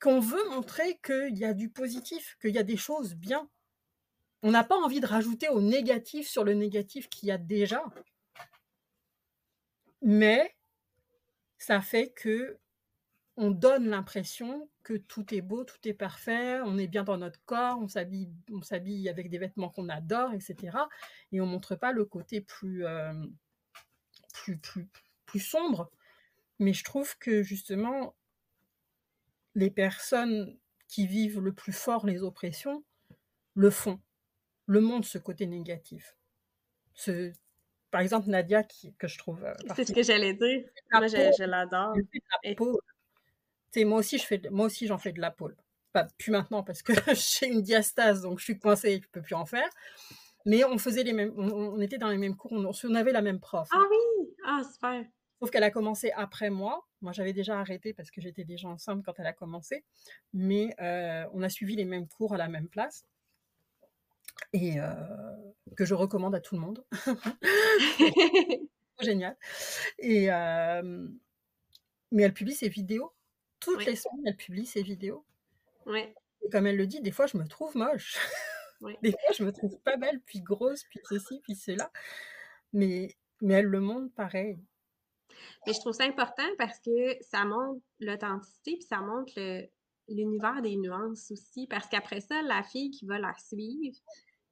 [0.00, 3.48] qu'on veut montrer qu'il y a du positif, qu'il y a des choses bien.
[4.42, 7.82] On n'a pas envie de rajouter au négatif sur le négatif qu'il y a déjà.
[10.02, 10.54] Mais
[11.58, 12.58] ça fait que
[13.40, 17.42] on donne l'impression que tout est beau, tout est parfait, on est bien dans notre
[17.46, 20.76] corps, on s'habille, on s'habille avec des vêtements qu'on adore, etc.
[21.32, 23.14] Et on montre pas le côté plus, euh,
[24.34, 24.90] plus, plus,
[25.24, 25.90] plus sombre.
[26.58, 28.14] Mais je trouve que justement,
[29.54, 32.84] les personnes qui vivent le plus fort les oppressions
[33.54, 34.00] le font,
[34.66, 36.14] le montrent ce côté négatif.
[36.92, 37.32] Ce,
[37.90, 39.42] par exemple, Nadia, qui, que je trouve.
[39.44, 40.62] Euh, c'est ce que j'allais dire.
[40.92, 41.94] Moi, je, l'adore
[43.78, 45.56] moi aussi, je fais, moi aussi, j'en fais de la pôle.
[45.92, 49.34] Pas plus maintenant parce que j'ai une diastase, donc je suis coincée, je peux plus
[49.34, 49.68] en faire.
[50.46, 53.40] Mais on faisait les mêmes, on, était dans les mêmes cours, on, avait la même
[53.40, 53.68] prof.
[53.72, 55.04] Ah oui, ah super.
[55.38, 56.86] Sauf qu'elle a commencé après moi.
[57.00, 59.84] Moi, j'avais déjà arrêté parce que j'étais déjà enceinte quand elle a commencé.
[60.34, 63.06] Mais euh, on a suivi les mêmes cours à la même place.
[64.52, 64.92] Et euh,
[65.76, 66.84] que je recommande à tout le monde.
[69.00, 69.36] génial.
[69.98, 71.08] Et, euh,
[72.12, 73.12] mais elle publie ses vidéos
[73.60, 75.24] toutes les semaines, elle publie ses vidéos.
[75.86, 76.14] Ouais.
[76.42, 78.18] Et comme elle le dit, des fois, je me trouve moche.
[79.02, 81.90] des fois, je me trouve pas belle, puis grosse, puis ceci, puis cela.
[82.72, 84.58] Mais, mais elle le montre pareil.
[85.66, 89.32] Mais je trouve ça important parce que ça montre l'authenticité, puis ça montre
[90.08, 91.66] l'univers des nuances aussi.
[91.66, 93.96] Parce qu'après ça, la fille qui va la suivre,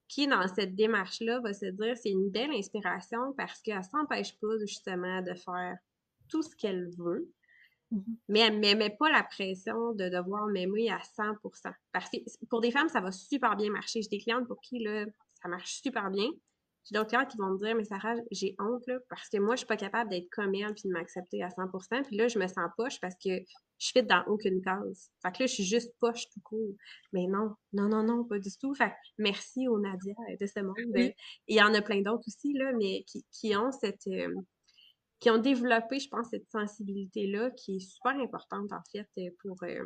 [0.08, 4.58] qui dans cette démarche-là va se dire c'est une belle inspiration parce qu'elle s'empêche pas
[4.60, 5.76] justement de faire
[6.28, 7.30] tout ce qu'elle veut,
[7.90, 12.18] Mmh mais elle ne met pas la pression de devoir m'aimer à 100% Parce que
[12.50, 14.02] pour des femmes, ça va super bien marcher.
[14.02, 15.06] J'ai des clientes pour qui là,
[15.42, 16.28] ça marche super bien.
[16.84, 19.56] J'ai d'autres clientes qui vont me dire, mais Sarah, j'ai honte là, parce que moi,
[19.56, 22.38] je suis pas capable d'être comme elle puis de m'accepter à 100% Puis là, je
[22.38, 23.30] me sens poche parce que
[23.78, 25.10] je suis dans aucune case.
[25.22, 26.74] Fait que là, je suis juste poche tout court.
[27.12, 28.74] Mais non, non, non, non, pas du tout.
[28.74, 31.12] Fait que merci aux Nadia de ce monde.
[31.46, 34.34] Il y en a plein d'autres aussi, là, mais qui, qui ont cette, euh,
[35.20, 39.56] qui ont développé, je pense, cette sensibilité-là qui est super importante, en fait, euh, pour...
[39.62, 39.84] Euh,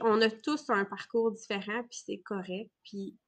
[0.00, 2.70] on a tous un parcours différent, puis c'est correct.
[2.84, 3.18] Puis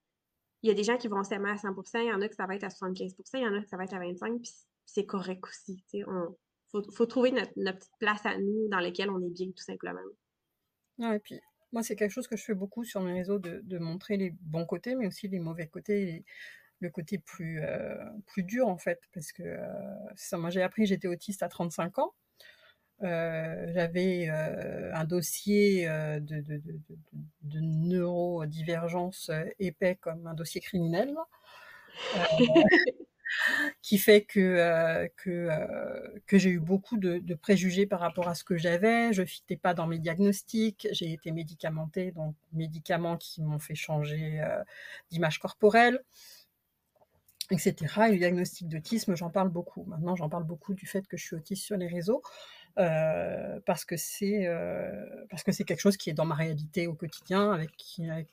[0.63, 2.33] il y a des gens qui vont s'aimer à 100% il y en a que
[2.33, 4.41] ça va être à 75% il y en a que ça va être à 25
[4.41, 4.51] puis
[4.85, 5.83] c'est correct aussi.
[6.07, 6.35] On,
[6.71, 10.01] faut, faut trouver notre, petite place à nous dans laquelle on est bien, tout simplement.
[10.97, 11.39] Ouais, et puis
[11.71, 14.65] moi, c'est quelque chose que je fais beaucoup sur mes réseaux, de, montrer les bons
[14.65, 16.25] côtés, mais aussi les mauvais côtés,
[16.79, 17.95] le côté plus, euh,
[18.27, 22.13] plus dur en fait, parce que euh, moi j'ai appris, j'étais autiste à 35 ans.
[23.03, 26.81] Euh, j'avais un dossier de, de, de,
[27.43, 31.15] de, neurodivergence épais comme un dossier criminel,
[33.83, 35.49] qui fait que, que,
[36.25, 39.13] que j'ai eu beaucoup de, préjugés par rapport à ce que j'avais.
[39.13, 40.87] Je ne fitais pas dans mes diagnostics.
[40.91, 44.41] J'ai été médicamentée, donc médicaments qui m'ont fait changer
[45.11, 46.03] d'image corporelle
[47.51, 47.75] etc.
[48.07, 49.83] Et le diagnostic d'autisme, j'en parle beaucoup.
[49.85, 52.21] Maintenant, j'en parle beaucoup du fait que je suis autiste sur les réseaux,
[52.77, 56.87] euh, parce que c'est euh, parce que c'est quelque chose qui est dans ma réalité
[56.87, 57.71] au quotidien, avec,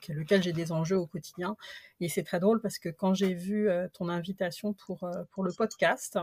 [0.08, 1.56] lequel j'ai des enjeux au quotidien.
[2.00, 5.52] Et c'est très drôle parce que quand j'ai vu euh, ton invitation pour pour le
[5.52, 6.18] podcast,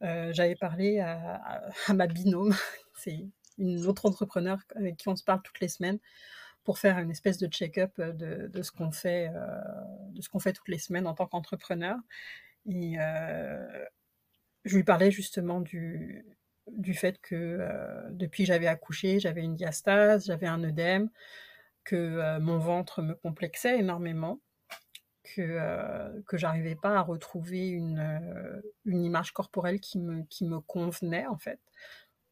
[0.00, 2.54] j'avais parlé à, à, à ma binôme,
[2.94, 3.26] c'est
[3.58, 5.98] une autre entrepreneur avec qui on se parle toutes les semaines
[6.64, 9.60] pour faire une espèce de check-up euh, de, ce qu'on fait, euh,
[10.10, 11.96] de ce qu'on fait toutes les semaines en tant qu'entrepreneur.
[12.66, 13.84] Et euh,
[14.64, 16.24] je lui parlais justement du,
[16.94, 17.60] fait que
[18.10, 21.10] depuis que j'avais accouché, j'avais une diastase, j'avais un œdème,
[21.84, 24.40] que mon ventre me complexait énormément,
[25.22, 31.26] que que j'arrivais pas à retrouver une, une image corporelle qui me qui me convenait
[31.26, 31.60] en fait,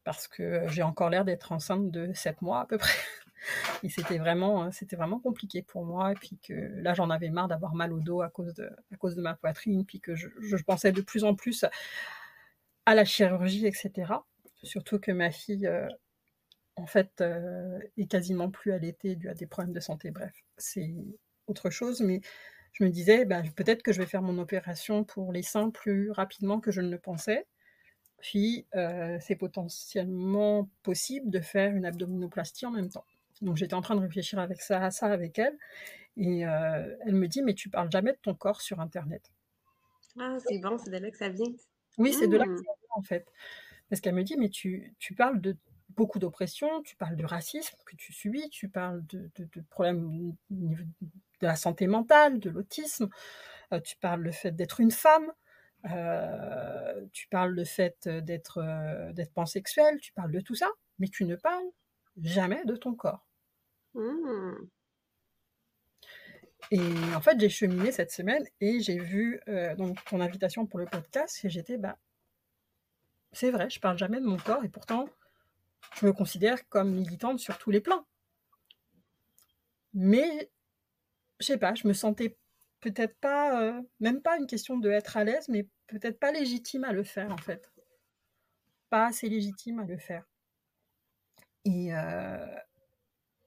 [0.03, 2.93] parce que j'ai encore l'air d'être enceinte de 7 mois à peu près.
[3.83, 6.11] Et c'était vraiment, hein, c'était vraiment compliqué pour moi.
[6.11, 8.97] Et puis que là, j'en avais marre d'avoir mal au dos à cause de, à
[8.97, 9.85] cause de ma poitrine.
[9.85, 10.27] Puis que je,
[10.63, 11.65] pensais de plus en plus
[12.85, 14.13] à la chirurgie, etc.
[14.63, 15.87] Surtout que ma fille, euh,
[16.75, 20.11] en fait, euh, est quasiment plus allaitée dû à des problèmes de santé.
[20.11, 20.93] Bref, c'est
[21.47, 22.01] autre chose.
[22.01, 22.21] Mais
[22.73, 26.11] je me disais, ben, peut-être que je vais faire mon opération pour les seins plus
[26.11, 27.45] rapidement que je ne le pensais.
[28.23, 28.65] Puis
[29.19, 33.03] c'est potentiellement possible de faire une abdominoplastie en même temps.
[33.41, 35.57] Donc j'étais en train de réfléchir avec ça, à ça avec elle,
[36.15, 39.29] et elle me dit mais tu parles jamais de ton corps sur Internet.
[40.17, 41.51] Ah c'est bon, c'est de là que ça vient.
[41.97, 42.57] Oui, c'est de là que mmh.
[42.57, 43.27] ça vient en fait.
[43.89, 45.57] Parce qu'elle me dit mais tu, tu parles de
[45.89, 50.77] beaucoup d'oppression, tu parles du racisme que tu subis, tu parles de, de, problèmes de
[51.41, 53.09] la santé mentale, de l'autisme,
[53.83, 55.29] tu parles le fait d'être une femme,
[55.83, 60.69] tu parles le fait d'être d'être pansexuel, tu parles de tout ça,
[60.99, 61.69] mais tu ne parles
[62.21, 63.27] jamais de ton corps.
[63.93, 64.53] Mmh.
[66.71, 66.79] Et
[67.15, 69.41] en fait, j'ai cheminé cette semaine et j'ai vu
[69.77, 71.97] donc ton invitation pour le podcast et j'étais bah
[73.31, 75.09] c'est vrai, je parle jamais de mon corps et pourtant
[75.99, 78.05] je me considère comme militante sur tous les plans.
[79.93, 80.51] Mais
[81.39, 82.37] je sais pas, je me sentais
[82.83, 86.91] peut-être pas, même pas une question de être à l'aise, mais peut-être pas légitime à
[86.91, 87.71] le faire en fait.
[88.89, 90.27] Pas assez légitime à le faire.
[91.63, 91.91] Et,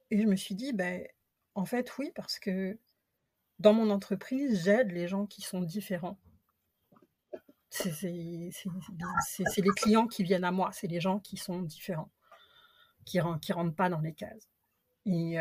[0.09, 1.07] et je me suis dit, ben,
[1.53, 2.79] en fait, oui, parce que
[3.59, 6.19] dans mon entreprise, j'aide les gens qui sont différents.
[7.69, 12.11] C'est les clients qui viennent à moi, c'est les gens qui sont différents,
[13.05, 14.49] qui ne rentrent pas dans les cases.
[15.05, 15.35] Et,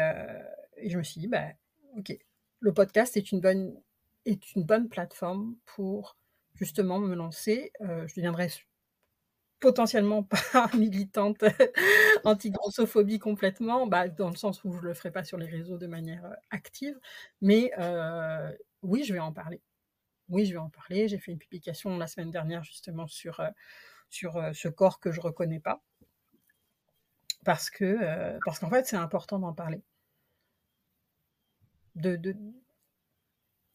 [0.76, 1.56] et je me suis dit, ben,
[1.96, 2.14] ok,
[2.60, 3.80] le podcast est une bonne,
[4.26, 6.16] est une bonne plateforme pour
[6.54, 7.72] justement me lancer.
[7.80, 8.50] je deviendrai
[9.60, 10.22] potentiellement
[10.52, 11.42] pas militante
[12.24, 15.78] anti-grossophobie complètement, bah, dans le sens où je ne le ferai pas sur les réseaux
[15.78, 16.98] de manière active,
[17.40, 17.70] mais
[18.82, 19.60] oui, je vais en parler.
[20.28, 21.08] Oui, je vais en parler.
[21.08, 23.40] J'ai fait une publication la semaine dernière justement sur,
[24.10, 25.82] sur ce corps que je ne reconnais pas,
[27.44, 29.82] parce que parce qu'en fait, c'est important d'en parler.
[31.94, 32.36] De,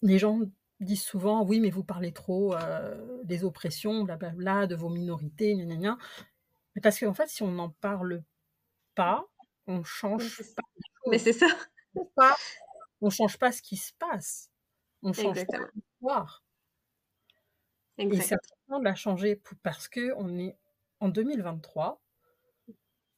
[0.01, 0.39] les gens
[0.79, 5.75] disent souvent oui, mais vous parlez trop euh, des oppressions, blablabla, de vos minorités, gna,
[5.75, 5.97] gna,
[6.75, 8.23] Mais parce qu'en fait, si on n'en parle
[8.95, 9.27] pas,
[9.67, 10.63] on change pas.
[11.09, 11.47] Mais c'est ça.
[12.15, 12.35] Pas,
[13.01, 14.49] on change pas ce qui se passe.
[15.03, 15.65] On change Exactement.
[15.65, 16.43] pas l'histoire.
[17.97, 20.57] Et c'est important de la changer parce que on est
[20.99, 22.01] en 2023.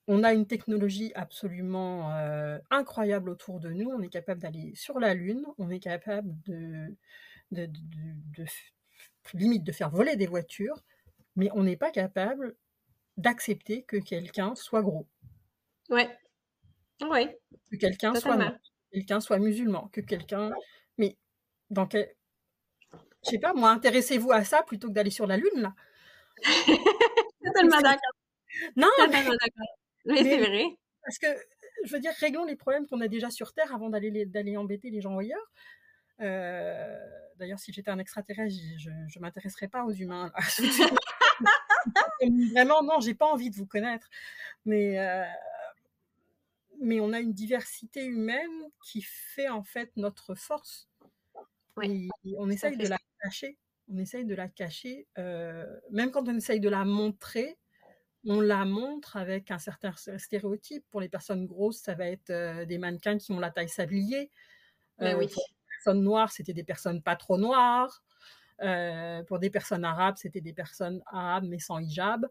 [0.08, 3.90] On a une technologie absolument euh, incroyable autour de nous.
[3.90, 5.46] On est capable d'aller sur la Lune.
[5.58, 6.94] On est capable de,
[7.52, 7.70] de,
[9.34, 10.84] limite de faire voler des voitures,
[11.36, 12.56] mais on n'est pas capable
[13.16, 15.08] d'accepter que quelqu'un soit gros.
[15.90, 16.10] Ouais.
[17.02, 17.40] Ouais.
[17.72, 18.38] Que quelqu'un soit
[18.92, 20.52] quelqu'un soit musulman, que quelqu'un.
[20.98, 21.18] Mais
[21.70, 22.14] dans quel.
[23.26, 25.74] Je sais pas, moi, intéressez-vous à ça plutôt que d'aller sur la Lune, là.
[27.46, 28.14] Totalement d'accord.
[28.76, 29.24] Non, mais,
[30.06, 30.66] mais c'est vrai.
[31.04, 31.28] Parce que,
[31.86, 35.02] je veux dire, réglons les problèmes qu'on a déjà sur Terre avant d'aller embêter les
[35.02, 35.52] gens ailleurs.
[36.22, 36.98] Euh,
[37.38, 40.32] d'ailleurs, si j'étais un extraterrestre, je ne m'intéresserais pas aux humains.
[42.52, 44.10] Vraiment, non, j'ai pas envie de vous connaître.
[44.66, 45.26] Mais, euh,
[46.80, 50.88] mais on a une diversité humaine qui fait en fait notre force.
[51.82, 53.58] Et on essaye de la cacher.
[53.92, 55.08] On essaye de la cacher.
[55.18, 57.58] Euh, même quand on essaye de la montrer,
[58.26, 60.86] on la montre avec un certain stéréotype.
[60.90, 64.32] Pour les personnes grosses, ça va être des mannequins qui ont la taille sablier.
[65.02, 65.28] Euh, oui
[65.84, 68.04] personnes noires, c'était des personnes pas trop noires.
[68.62, 72.28] Euh, pour des personnes arabes, c'était des personnes arabes mais sans hijab.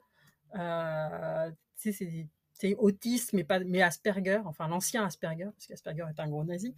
[0.59, 6.45] Euh, c'est autisme, mais, pas, mais Asperger, enfin l'ancien Asperger, parce qu'Asperger est un gros
[6.45, 6.74] nazi,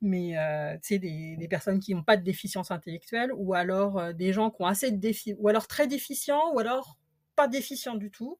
[0.00, 4.32] mais euh, des, des, personnes qui n'ont pas de déficience intellectuelle, ou alors euh, des
[4.32, 6.98] gens qui ont assez de défi, ou alors très déficients, ou alors
[7.34, 8.38] pas déficients du tout.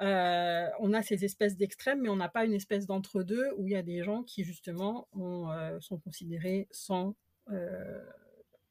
[0.00, 3.72] Euh, on a ces espèces d'extrêmes, mais on n'a pas une espèce d'entre-deux où il
[3.72, 7.14] y a des gens qui justement euh, sont considérés sans,
[7.50, 8.02] euh,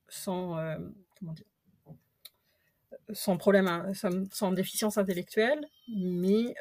[0.08, 0.56] sans
[1.20, 1.46] comment dire,
[3.14, 3.92] sans problème, hein,
[4.32, 6.56] sans, déficience intellectuelle, mais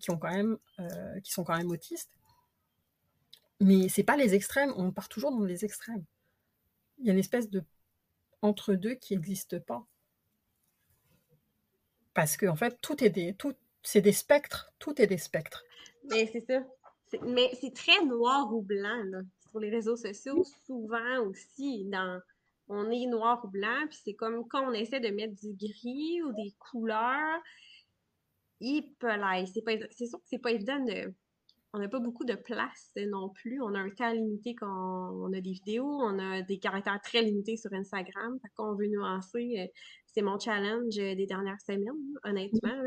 [0.00, 0.58] qui ont quand même,
[1.22, 2.10] qui sont quand même autistes.
[3.60, 4.72] Mais c'est pas les extrêmes.
[4.76, 6.04] On part toujours dans les extrêmes.
[6.98, 7.62] Il y a une espèce de
[8.40, 9.84] entre-deux qui n'existe pas
[12.18, 13.54] parce qu'en en fait tout est des, tout,
[13.84, 14.72] c'est des spectres.
[14.80, 15.62] Tout est des spectres.
[16.10, 16.64] Mais c'est ça.
[17.22, 19.20] Mais c'est très noir ou blanc, là.
[19.48, 22.20] Sur les réseaux sociaux, souvent aussi, dans
[22.66, 26.20] on est noir ou blanc, puis c'est comme quand on essaie de mettre du gris
[26.24, 27.40] ou des couleurs,
[28.58, 29.12] il peut
[29.92, 31.14] C'est sûr que c'est pas évident de.
[31.74, 33.60] On n'a pas beaucoup de place non plus.
[33.60, 37.22] On a un temps limité quand on a des vidéos, on a des caractères très
[37.22, 38.38] limités sur Instagram.
[38.56, 39.66] Quand on veut nuancer, euh,
[40.06, 42.82] c'est mon challenge des dernières semaines, honnêtement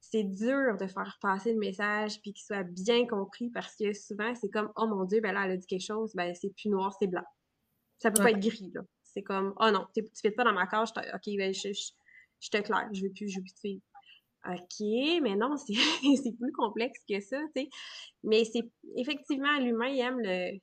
[0.00, 4.34] c'est dur de faire passer le message puis qu'il soit bien compris parce que souvent
[4.34, 6.68] c'est comme oh mon dieu ben là elle a dit quelque chose ben c'est plus
[6.70, 7.24] noir c'est blanc.
[7.98, 8.82] Ça peut pas être gris là.
[9.02, 11.72] C'est comme oh non tu fais pas dans ma cage ok ben je,
[12.40, 13.60] je, te claire je veux plus je veux plus te
[14.48, 14.80] OK,
[15.22, 17.68] mais non, c'est plus complexe que ça, tu sais.
[18.24, 20.58] Mais c'est effectivement, l'humain, il aime le.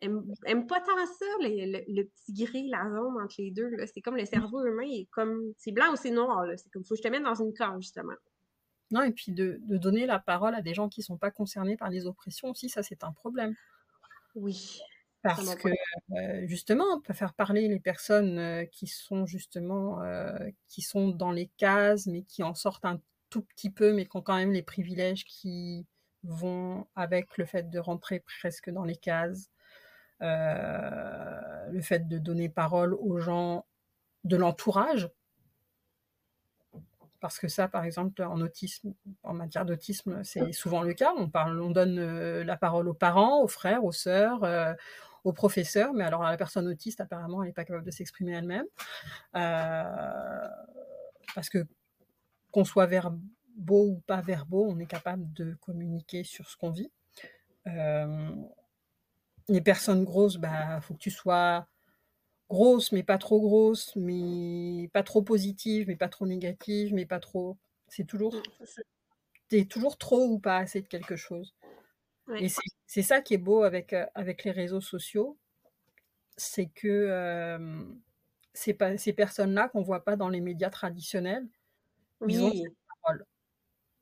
[0.00, 3.70] Aime, pas tant ça, le, petit gris, la zone entre les deux.
[3.92, 5.52] C'est comme le cerveau humain, est comme.
[5.58, 6.56] C'est blanc ou c'est noir, là.
[6.56, 8.14] C'est comme faut que je te mette dans une cage, justement.
[8.90, 11.76] Non, et puis de, donner la parole à des gens qui ne sont pas concernés
[11.76, 13.54] par les oppressions aussi, ça c'est un problème.
[14.34, 14.80] Oui.
[15.22, 15.68] Parce que
[16.12, 21.08] euh, justement, on peut faire parler les personnes euh, qui sont justement euh, qui sont
[21.08, 23.00] dans les cases, mais qui en sortent un
[23.30, 25.86] tout petit peu, mais qui ont quand même les privilèges qui
[26.24, 29.50] vont avec le fait de rentrer presque dans les cases,
[30.20, 33.64] le fait de donner parole aux gens
[34.24, 35.08] de l'entourage.
[37.20, 41.12] Parce que ça, par exemple, en autisme, en matière d'autisme, c'est souvent le cas.
[41.16, 44.44] On, parle, on donne la parole aux parents, aux frères, aux sœurs,
[45.24, 48.66] au professeur, mais alors la personne autiste, apparemment, elle n'est pas capable de s'exprimer elle-même.
[49.36, 50.48] Euh,
[51.34, 51.66] parce que
[52.50, 56.90] qu'on soit verbaux ou pas verbaux, on est capable de communiquer sur ce qu'on vit.
[57.66, 58.34] Euh,
[59.48, 61.66] les personnes grosses, bah, faut que tu sois
[62.48, 67.20] grosse, mais pas trop grosse, mais pas trop positive, mais pas trop négative, mais pas
[67.20, 67.56] trop.
[67.88, 68.34] C'est toujours.
[69.48, 71.54] T'es toujours trop ou pas assez de quelque chose.
[72.38, 72.48] Et
[72.86, 75.38] c'est ça qui est beau avec, avec les réseaux sociaux,
[76.36, 77.58] c'est que
[78.54, 81.48] ces, ces personnes-là qu'on ne voit pas dans les médias traditionnels,
[82.20, 82.34] oui.
[82.34, 83.24] ils ont cette parole.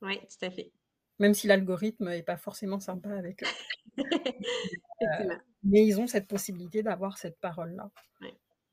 [0.01, 0.71] Oui, tout à fait.
[1.19, 3.47] Même si l'algorithme n'est pas forcément sympa avec eux.
[5.03, 7.89] Euh, mais ils ont cette possibilité d'avoir cette parole-là.
[8.21, 8.29] Oui,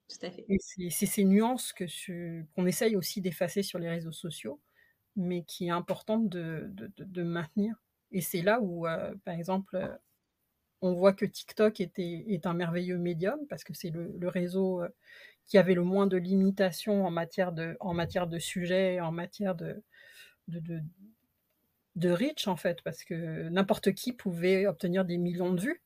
[0.09, 0.45] tout à fait.
[0.47, 0.59] Et
[0.91, 4.61] c'est ces nuances qu'on essaye aussi d'effacer sur les réseaux sociaux,
[5.17, 7.83] mais qui est importante de, de, de maintenir.
[8.13, 9.97] Et c'est là où, euh, par exemple, euh,
[10.81, 14.89] on voit que TikTok était, est un merveilleux médium parce que c'est le, réseau euh,
[15.47, 17.95] qui avait le moins de limitations en matière de, en
[18.39, 19.83] sujets, en matière de,
[20.49, 20.81] de,
[21.97, 25.83] de, reach, en fait, parce que n'importe qui pouvait obtenir des millions de vues,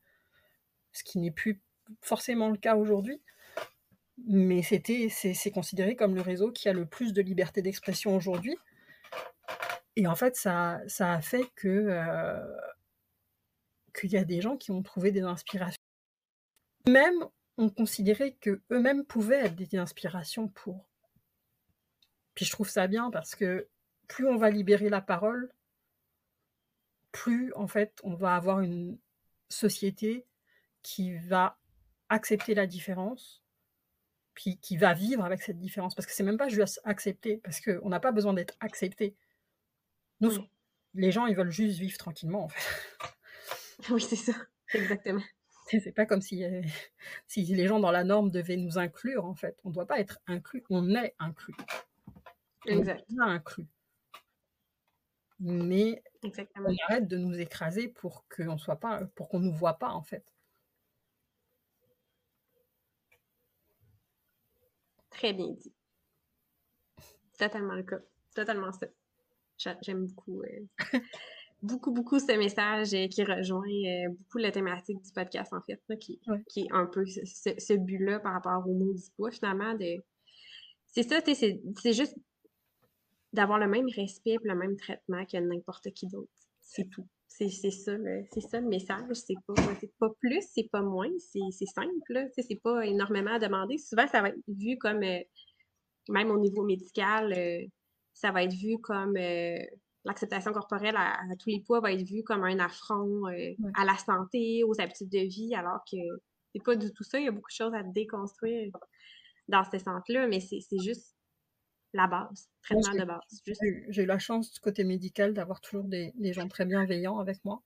[0.92, 1.60] ce qui n'est plus
[2.00, 3.20] forcément le cas aujourd'hui.
[4.28, 8.56] Mais c'était, c'est considéré comme le réseau qui a le plus de liberté d'expression aujourd'hui
[9.96, 12.60] et en fait, ça, a fait que euh,
[13.94, 15.82] qu'il y a des gens qui ont trouvé des inspirations.
[16.88, 17.24] Même
[17.58, 20.88] ont considéré que eux-mêmes pouvaient être des inspirations pour.
[22.34, 23.68] Puis je trouve ça bien parce que
[24.08, 25.52] plus on va libérer la parole,
[27.12, 28.98] plus en fait on va avoir une
[29.50, 30.24] société
[30.82, 31.58] qui va
[32.08, 33.42] accepter la différence,
[34.34, 35.94] puis qui va vivre avec cette différence.
[35.94, 39.14] Parce que c'est même pas juste accepter, parce qu'on n'a pas besoin d'être accepté.
[40.22, 40.30] Nous,
[40.94, 42.62] les gens, ils veulent juste vivre tranquillement, en fait.
[43.90, 44.32] Oui, c'est ça,
[44.72, 45.22] exactement.
[45.66, 46.62] C'est pas comme si, euh,
[47.26, 49.58] si les gens dans la norme devaient nous inclure, en fait.
[49.64, 51.56] On ne doit pas être inclus, on est inclus.
[52.66, 53.04] Exact.
[53.10, 53.66] On est inclus.
[55.40, 59.90] Mais on arrête de nous écraser pour qu'on soit pas, pour qu'on nous voit pas,
[59.90, 60.24] en fait.
[65.10, 65.74] Très bien dit.
[67.36, 67.98] Totalement le cas.
[68.34, 68.86] Totalement ça.
[69.82, 70.66] J'aime beaucoup, euh,
[71.62, 75.80] beaucoup, beaucoup ce message euh, qui rejoint euh, beaucoup la thématique du podcast, en fait,
[75.98, 79.74] qui, qui, est un peu ce, but-là par rapport au mot du poids, finalement.
[79.74, 80.02] De...
[80.86, 82.16] C'est ça, c'est juste
[83.32, 86.30] d'avoir le même respect et le même traitement que n'importe qui d'autre.
[86.60, 87.06] C'est tout.
[87.28, 89.06] C'est ça, le, ça le message.
[89.14, 89.54] C'est pas,
[89.98, 91.10] pas plus, c'est pas moins.
[91.18, 92.28] C'est simple.
[92.36, 93.78] C'est pas énormément à demander.
[93.78, 97.32] Souvent, ça va être vu comme, même au niveau médical,
[98.12, 99.58] ça va être vu comme euh,
[100.04, 103.96] l'acceptation corporelle à, tous les poids va être vu comme un affront euh, à la
[103.96, 105.96] santé, aux habitudes de vie, alors que
[106.54, 107.18] c'est pas du tout ça.
[107.18, 108.72] Il y a beaucoup de choses à déconstruire
[109.48, 111.14] dans ce sens-là, mais c'est juste
[111.94, 113.42] la base, traitement de base.
[113.88, 117.62] J'ai eu la chance du côté médical d'avoir toujours des, gens très bienveillants avec moi,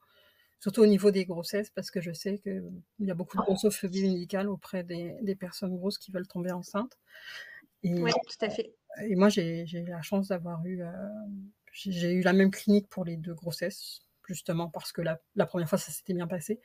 [0.60, 4.02] surtout au niveau des grossesses, parce que je sais qu'il y a beaucoup de grossophobie
[4.02, 6.98] médicale auprès des, des, personnes grosses qui veulent tomber enceintes.
[7.84, 8.74] Oui, tout à fait
[9.04, 10.90] et moi, j'ai la chance d'avoir eu, euh,
[11.72, 15.68] j'ai eu la même clinique pour les deux grossesses, justement parce que la, la première
[15.68, 16.60] fois, ça s'était bien passé,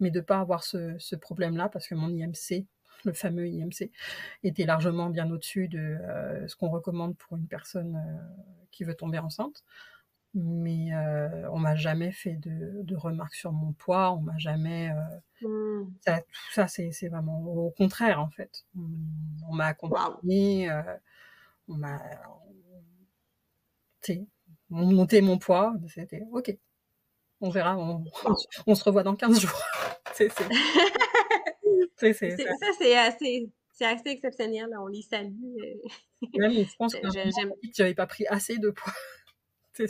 [0.00, 2.66] mais de ne pas avoir ce, ce problème-là, parce que mon IMC,
[3.04, 3.90] le fameux IMC,
[4.42, 8.94] était largement bien au-dessus de euh, ce qu'on recommande pour une personne euh, qui veut
[8.94, 9.64] tomber enceinte.
[10.32, 10.90] Mais
[11.50, 14.92] on m'a jamais fait de, de, remarques sur mon poids, on m'a jamais.
[15.42, 15.88] Mmh.
[16.02, 18.64] Ça, tout ça, c'est vraiment au contraire, en fait.
[18.76, 20.70] On, m'a accompagné
[21.70, 22.00] on m'a
[24.70, 25.74] monté mon poids.
[25.88, 26.56] C'était OK.
[27.40, 28.04] On verra, on,
[28.74, 29.62] se revoit dans 15 jours.
[30.14, 30.42] c'est, ça,
[32.78, 33.50] c'est assez,
[33.80, 34.68] assez exceptionnel.
[34.78, 35.32] On les salue.
[36.36, 37.08] Même, je pense que
[37.74, 38.92] j'avais pas pris assez de poids.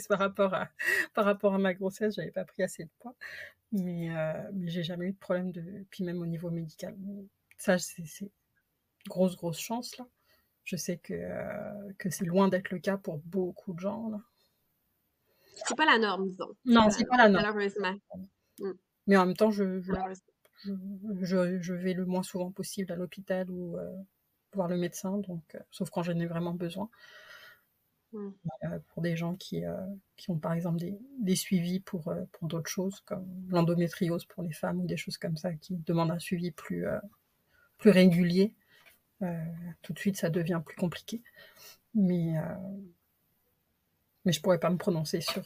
[0.07, 0.69] par rapport à
[1.13, 3.15] par rapport à ma grossesse, j'avais pas pris assez de poids,
[3.73, 6.95] mais euh, mais j'ai jamais eu de problème de puis même au niveau médical.
[7.57, 8.31] Ça c'est
[9.09, 10.07] grosse grosse chance là.
[10.63, 14.21] Je sais que euh, que c'est loin d'être le cas pour beaucoup de gens là.
[15.67, 16.55] C'est pas la norme, disons.
[16.65, 17.45] Non, c'est pas la norme.
[17.45, 17.93] Malheureusement.
[18.59, 18.71] Mm.
[19.07, 23.77] Mais en même temps, je je, je, vais le moins souvent possible à l'hôpital ou
[23.77, 23.91] euh,
[24.53, 26.89] voir le médecin, donc sauf quand j'en ai vraiment besoin.
[28.13, 29.77] Euh, pour des gens qui, euh,
[30.17, 34.43] qui ont par exemple des, des suivis pour, euh, pour d'autres choses, comme l'endométriose pour
[34.43, 36.85] les femmes ou des choses comme ça, qui demandent un suivi plus,
[37.77, 38.53] plus régulier.
[39.81, 41.21] Tout de suite, ça devient plus compliqué.
[41.93, 42.33] Mais,
[44.25, 45.43] mais je pourrais pas me prononcer sur,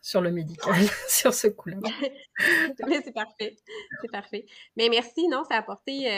[0.00, 0.74] sur le médical,
[1.08, 1.78] sur ce coup-là.
[2.88, 3.56] Mais c'est parfait.
[4.00, 4.46] C'est parfait.
[4.76, 6.08] Mais merci, non, ça a apporté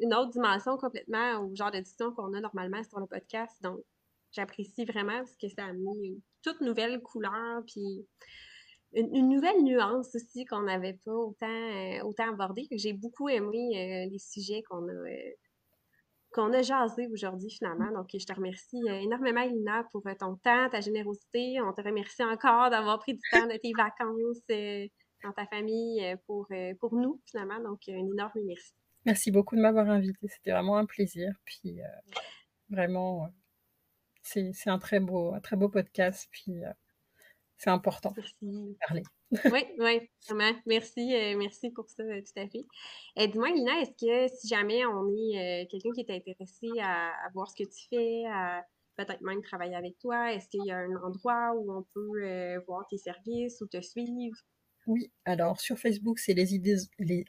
[0.00, 3.56] une autre dimension complètement au genre de discussion qu'on a normalement sur le podcast.
[3.62, 3.80] Donc,
[4.32, 8.06] j'apprécie vraiment parce que ça a mis une toute nouvelle couleur, puis
[8.94, 12.66] une, nouvelle nuance aussi qu'on n'avait pas autant, euh, autant abordé.
[12.72, 15.30] J'ai beaucoup aimé euh, les sujets qu'on a, euh,
[16.32, 17.92] qu'on a jasés aujourd'hui finalement.
[17.92, 21.60] Donc, je te remercie énormément, Elina, pour ton temps, ta générosité.
[21.60, 24.42] On te remercie encore d'avoir pris du temps de tes vacances
[25.24, 26.48] dans ta famille pour,
[26.80, 27.60] pour nous finalement.
[27.60, 28.72] Donc, un énorme merci.
[29.04, 30.28] Merci beaucoup de m'avoir invité.
[30.28, 31.34] C'était vraiment un plaisir.
[31.44, 31.80] Puis,
[32.70, 33.30] vraiment
[34.22, 36.28] c'est un très beau, un très beau podcast.
[36.30, 36.70] Puis euh,
[37.62, 39.02] c'est important de parler.
[39.30, 40.52] oui, oui, vraiment.
[40.66, 42.66] Merci, euh, merci pour ça, euh, tout à fait.
[43.28, 47.62] Dis-moi, Lina, est-ce que si jamais on est quelqu'un qui est intéressé à, voir ce
[47.62, 48.64] que tu fais, à
[48.96, 52.84] peut-être même travailler avec toi, est-ce qu'il y a un endroit où on peut voir
[52.90, 54.36] tes services ou te suivre?
[54.88, 56.46] Oui, alors sur Facebook, c'est les,
[56.98, 57.24] les,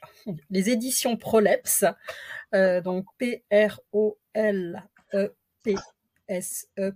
[0.50, 1.84] les, éditions Proleps,
[2.82, 3.84] donc P-R-O-L-E-P
[6.28, 6.66] SE.
[6.78, 6.92] Euh,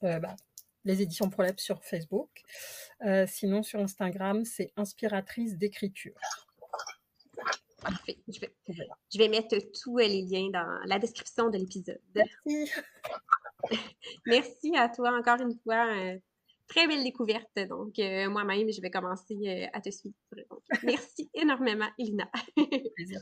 [0.00, 0.36] bah,
[0.84, 2.30] les éditions Prolab sur Facebook.
[3.04, 6.14] Euh, sinon, sur Instagram, c'est inspiratrice d'écriture.
[7.80, 8.18] Parfait.
[8.28, 12.00] Je vais, je vais, mettre tous les liens dans la description de l'épisode.
[12.14, 12.72] Merci.
[14.26, 15.86] Merci à toi encore une fois.
[15.86, 16.18] Euh,
[16.68, 17.58] très belle découverte.
[17.68, 17.94] Donc,
[18.30, 20.14] moi-même, je vais commencer à te suivre.
[20.82, 22.30] merci énormément, Elina.
[22.94, 23.20] plaisir.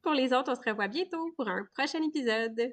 [0.00, 2.72] Pour les autres, on se revoit bientôt pour un prochain épisode.